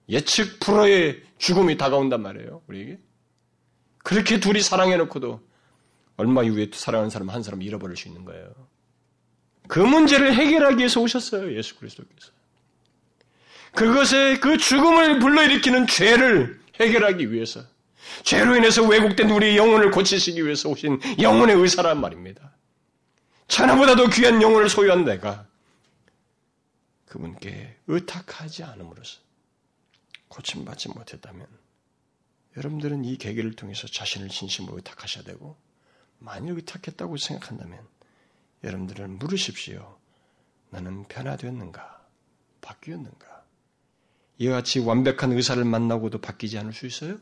예측 0.08 0.60
불허의 0.60 1.22
죽음이 1.38 1.76
다가온단 1.76 2.22
말이에요, 2.22 2.62
우리에게. 2.66 2.98
그렇게 3.98 4.38
둘이 4.40 4.60
사랑해놓고도 4.60 5.40
얼마 6.16 6.42
이후에 6.42 6.70
사랑하는 6.72 7.10
사람 7.10 7.28
한 7.30 7.42
사람 7.42 7.62
잃어버릴 7.62 7.96
수 7.96 8.08
있는 8.08 8.24
거예요. 8.24 8.52
그 9.68 9.80
문제를 9.80 10.34
해결하기 10.34 10.78
위해서 10.78 11.00
오셨어요, 11.00 11.56
예수 11.56 11.76
그리스도께서. 11.76 12.30
그것에 13.72 14.38
그 14.38 14.56
죽음을 14.56 15.18
불러일으키는 15.18 15.86
죄를 15.86 16.60
해결하기 16.80 17.32
위해서 17.32 17.62
죄로 18.22 18.56
인해서 18.56 18.82
왜곡된 18.86 19.30
우리 19.30 19.56
영혼을 19.56 19.90
고치시기 19.90 20.44
위해서 20.44 20.68
오신 20.68 21.00
영혼의 21.20 21.56
의사란 21.56 22.00
말입니다. 22.00 22.52
천하보다도 23.48 24.08
귀한 24.10 24.42
영혼을 24.42 24.68
소유한 24.68 25.04
내가 25.04 25.46
그분께 27.06 27.76
의탁하지 27.86 28.64
않음으로써 28.64 29.20
고침받지 30.28 30.88
못했다면 30.88 31.46
여러분들은 32.56 33.04
이 33.04 33.16
계기를 33.16 33.54
통해서 33.54 33.86
자신을 33.86 34.28
진심으로 34.28 34.76
의탁하셔야 34.76 35.24
되고 35.24 35.56
만일 36.18 36.54
의탁했다고 36.54 37.16
생각한다면 37.16 37.86
여러분들은 38.64 39.18
물으십시오. 39.18 39.96
나는 40.70 41.04
변화되었는가? 41.04 42.04
바뀌었는가? 42.60 43.44
이와 44.38 44.56
같이 44.56 44.80
완벽한 44.80 45.32
의사를 45.32 45.62
만나고도 45.64 46.20
바뀌지 46.20 46.58
않을 46.58 46.72
수 46.72 46.86
있어요? 46.86 47.18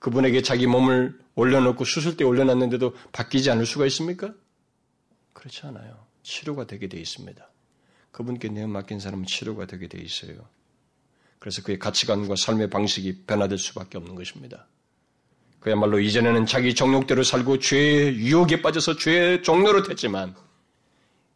그분에게 0.00 0.42
자기 0.42 0.66
몸을 0.66 1.18
올려놓고 1.36 1.84
수술대 1.84 2.24
올려놨는데도 2.24 2.96
바뀌지 3.12 3.50
않을 3.50 3.66
수가 3.66 3.86
있습니까? 3.86 4.32
그렇지 5.32 5.60
않아요. 5.66 6.06
치료가 6.22 6.66
되게 6.66 6.88
돼 6.88 6.98
있습니다. 6.98 7.48
그분께 8.10 8.48
내 8.48 8.66
맡긴 8.66 8.98
사람은 8.98 9.26
치료가 9.26 9.66
되게 9.66 9.86
돼 9.86 10.00
있어요. 10.00 10.48
그래서 11.38 11.62
그의 11.62 11.78
가치관과 11.78 12.34
삶의 12.36 12.70
방식이 12.70 13.24
변화될 13.26 13.56
수밖에 13.58 13.98
없는 13.98 14.14
것입니다. 14.14 14.66
그야말로 15.60 16.00
이전에는 16.00 16.46
자기 16.46 16.74
정욕대로 16.74 17.22
살고 17.22 17.58
죄의 17.58 18.16
유혹에 18.16 18.62
빠져서 18.62 18.96
죄의 18.96 19.42
종로로 19.42 19.82
됐지만 19.82 20.34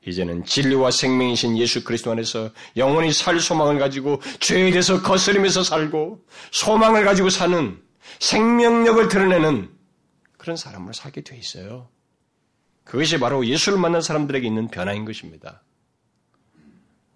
이제는 0.07 0.45
진리와 0.45 0.91
생명이신 0.91 1.59
예수 1.59 1.85
그리스도 1.85 2.11
안에서 2.13 2.51
영원히 2.77 3.13
살 3.13 3.39
소망을 3.41 3.79
가지고 3.79 4.21
죄에 4.41 4.71
대해서 4.71 5.03
거스르면서 5.03 5.63
살고 5.63 6.25
소망을 6.51 7.05
가지고 7.05 7.29
사는 7.29 7.84
생명력을 8.21 9.09
드러내는 9.09 9.71
그런 10.37 10.57
사람으로 10.57 10.93
살게 10.93 11.23
돼 11.23 11.37
있어요. 11.37 11.89
그것이 12.85 13.19
바로 13.19 13.47
예수를 13.47 13.79
만난 13.79 14.03
사람들에게 14.03 14.47
있는 14.47 14.69
변화인 14.69 15.05
것입니다. 15.05 15.63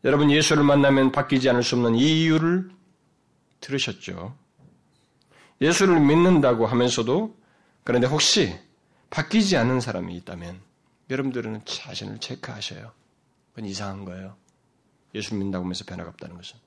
여러분 0.05 0.30
예수를 0.30 0.62
만나면 0.62 1.12
바뀌지 1.12 1.49
않을 1.51 1.62
수 1.62 1.76
없는 1.76 1.95
이 1.97 2.22
이유를 2.22 2.70
들으셨죠? 3.61 4.36
예수를 5.61 6.01
믿는다고 6.01 6.66
하면서도 6.66 7.36
그런데 7.84 8.07
혹시 8.07 8.59
바뀌지 9.11 9.57
않는 9.57 9.80
사람이 9.80 10.14
있다면 10.16 10.61
여러분들은 11.11 11.62
자신을 11.64 12.18
체크하셔요. 12.18 12.93
그건 13.51 13.68
이상한 13.68 14.05
거예요. 14.05 14.36
예수 15.14 15.34
믿는다고 15.34 15.64
하면서 15.64 15.84
변화가 15.84 16.11
없다는 16.11 16.36
것은. 16.36 16.59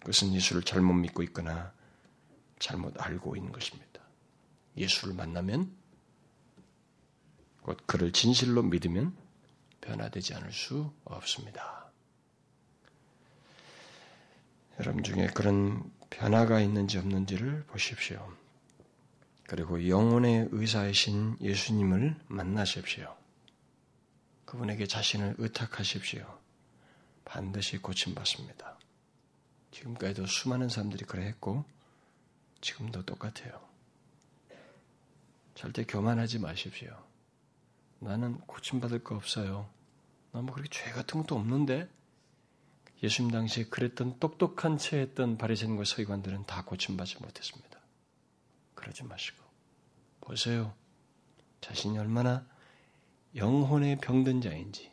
그것은 0.00 0.34
예수를 0.34 0.62
잘못 0.62 0.92
믿고 0.94 1.22
있거나 1.22 1.72
잘못 2.58 3.00
알고 3.00 3.36
있는 3.36 3.52
것입니다. 3.52 4.02
예수를 4.76 5.14
만나면 5.14 5.74
곧 7.62 7.78
그를 7.86 8.12
진실로 8.12 8.62
믿으면 8.62 9.16
변화되지 9.80 10.34
않을 10.34 10.52
수 10.52 10.92
없습니다. 11.04 11.90
여러분 14.78 15.02
중에 15.02 15.28
그런 15.28 15.90
변화가 16.10 16.60
있는지 16.60 16.98
없는지를 16.98 17.64
보십시오. 17.64 18.30
그리고 19.48 19.88
영혼의 19.88 20.48
의사이신 20.50 21.38
예수님을 21.40 22.16
만나십시오. 22.26 23.16
그분에게 24.44 24.86
자신을 24.86 25.36
의탁하십시오. 25.38 26.38
반드시 27.24 27.78
고침받습니다. 27.78 28.78
지금까지도 29.70 30.26
수많은 30.26 30.68
사람들이 30.68 31.04
그래 31.04 31.26
했고, 31.26 31.64
지금도 32.66 33.04
똑같아요. 33.04 33.64
절대 35.54 35.84
교만하지 35.84 36.40
마십시오. 36.40 37.00
나는 38.00 38.40
고침받을 38.40 39.04
거 39.04 39.14
없어요. 39.14 39.70
나 40.32 40.42
뭐 40.42 40.52
그렇게 40.52 40.68
죄 40.70 40.90
같은 40.90 41.20
것도 41.22 41.36
없는데? 41.36 41.88
예수님 43.04 43.30
당시에 43.30 43.66
그랬던 43.66 44.18
똑똑한 44.18 44.78
채 44.78 44.98
했던 44.98 45.38
바리새인과 45.38 45.84
서기관들은 45.84 46.46
다 46.46 46.64
고침받지 46.64 47.22
못했습니다. 47.22 47.78
그러지 48.74 49.04
마시고 49.04 49.44
보세요. 50.20 50.74
자신이 51.60 51.96
얼마나 51.98 52.44
영혼의 53.36 53.98
병든 53.98 54.40
자인지 54.40 54.90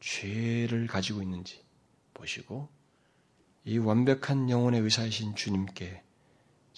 죄를 0.00 0.88
가지고 0.88 1.22
있는지 1.22 1.64
보시고 2.14 2.68
이 3.64 3.78
완벽한 3.78 4.50
영혼의 4.50 4.80
의사이신 4.80 5.36
주님께 5.36 6.02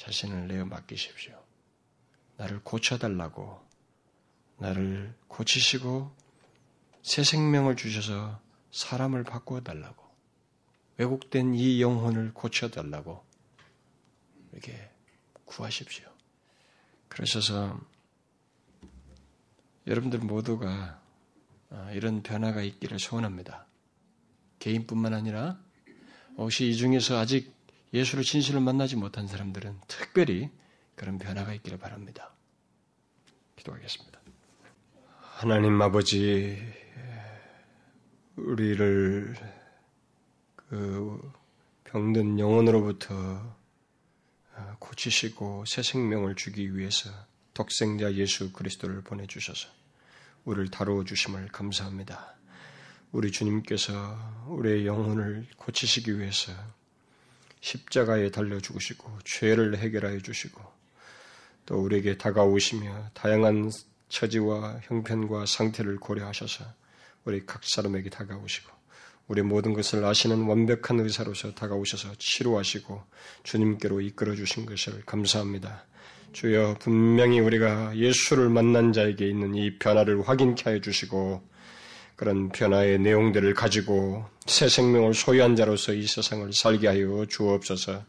자신을 0.03 0.48
내어 0.48 0.64
맡기십시오. 0.64 1.40
나를 2.36 2.61
고쳐달라고 2.64 3.64
나를 4.59 5.14
고치시고 5.28 6.12
새 7.03 7.22
생명을 7.22 7.76
주셔서 7.76 8.40
사람을 8.72 9.22
바꾸어 9.22 9.61
달라고 9.61 10.05
왜곡된 10.96 11.55
이 11.55 11.80
영혼을 11.80 12.34
고쳐달라고 12.34 13.24
이렇게 14.50 14.90
구하십시오. 15.44 16.11
그러셔서 17.09 17.80
여러분들 19.86 20.18
모두가 20.18 21.00
아, 21.70 21.92
이런 21.92 22.24
변화가 22.24 22.62
있기를 22.62 22.98
소원합니다. 22.98 23.66
개인뿐만 24.59 25.14
아니라 25.14 25.61
혹시 26.36 26.68
이 26.68 26.76
중에서 26.76 27.18
아직 27.18 27.55
예수를 27.93 28.24
진실을 28.24 28.61
만나지 28.61 28.97
못한 28.97 29.26
사람들은 29.26 29.80
특별히 29.86 30.51
그런 30.95 31.18
변화가 31.18 31.53
있기를 31.55 31.78
바랍니다. 31.78 32.32
기도하겠습니다. 33.57 34.20
하나님 35.20 35.80
아버지, 35.82 36.59
우리를 38.36 39.36
그 40.57 41.32
병든 41.84 42.38
영혼으로부터 42.38 43.14
아, 44.55 44.76
고치시고 44.78 45.64
새 45.66 45.82
생명을 45.82 46.36
주기 46.36 46.76
위해서 46.76 47.11
독생자 47.55 48.14
예수 48.14 48.53
그리스도를 48.53 49.03
보내주셔서 49.03 49.68
우리를 50.45 50.70
다루어 50.70 51.05
주심을 51.05 51.49
감사합니다. 51.49 52.34
우리 53.12 53.30
주님께서 53.30 54.47
우리의 54.49 54.86
영혼을 54.86 55.47
고치시기 55.57 56.18
위해서 56.18 56.53
십자가에 57.63 58.31
달려 58.31 58.61
죽으시고 58.61 59.21
죄를 59.25 59.79
해결하여 59.79 60.21
주시고 60.21 60.61
또 61.65 61.81
우리에게 61.81 62.19
다가오시며 62.19 63.11
다양한 63.15 63.71
처지와 64.09 64.81
형편과 64.83 65.47
상태를 65.47 65.97
고려하셔서 65.99 66.65
우리 67.25 67.47
각 67.47 67.63
사람에게 67.65 68.11
다가오시고 68.11 68.71
우리 69.29 69.43
모든 69.43 69.73
것을 69.73 70.05
아시는 70.05 70.43
완벽한 70.43 71.01
의사로서 71.01 71.55
다가오셔서 71.55 72.17
치료하시고 72.19 73.03
주님께로 73.45 74.01
이끌어 74.01 74.35
주신 74.35 74.67
것을 74.67 75.03
감사합니다. 75.07 75.87
주여 76.33 76.79
분명히 76.81 77.39
우리가 77.39 77.97
예수를 77.97 78.49
만난 78.49 78.93
자에게 78.93 79.29
있는 79.29 79.55
이 79.55 79.79
변화를 79.79 80.29
확인케 80.29 80.65
하여 80.65 80.81
주시고 80.81 81.49
그런 82.23 82.51
변화의 82.51 83.01
내용들을 83.01 83.53
가지고 83.55 84.25
새 84.47 84.68
생명을 84.68 85.12
소유한 85.12 85.57
자로서 85.57 85.93
이 85.93 86.07
세상을 86.07 86.53
살게 86.53 86.87
하여 86.87 87.27
주옵소서. 87.29 88.05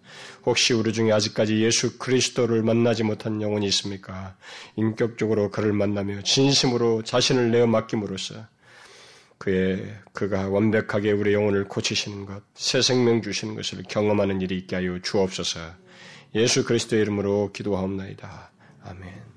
혹시 0.45 0.73
우리 0.73 0.93
중에 0.93 1.11
아직까지 1.11 1.63
예수 1.63 1.97
그리스도를 1.97 2.61
만나지 2.61 3.01
못한 3.01 3.41
영혼이 3.41 3.65
있습니까? 3.69 4.35
인격적으로 4.75 5.49
그를 5.49 5.73
만나며 5.73 6.21
진심으로 6.21 7.01
자신을 7.01 7.49
내어 7.49 7.65
맡김으로써 7.65 8.35
그의 9.39 9.83
그가 10.11 10.47
완벽하게 10.47 11.11
우리 11.11 11.33
영혼을 11.33 11.67
고치시는 11.67 12.27
것, 12.27 12.43
새 12.53 12.83
생명 12.83 13.23
주시는 13.23 13.55
것을 13.55 13.81
경험하는 13.89 14.41
일이 14.41 14.59
있게 14.59 14.75
하여 14.75 14.99
주옵소서. 15.01 15.59
예수 16.35 16.65
그리스도의 16.65 17.01
이름으로 17.01 17.51
기도하옵나이다. 17.51 18.51
아멘. 18.83 19.32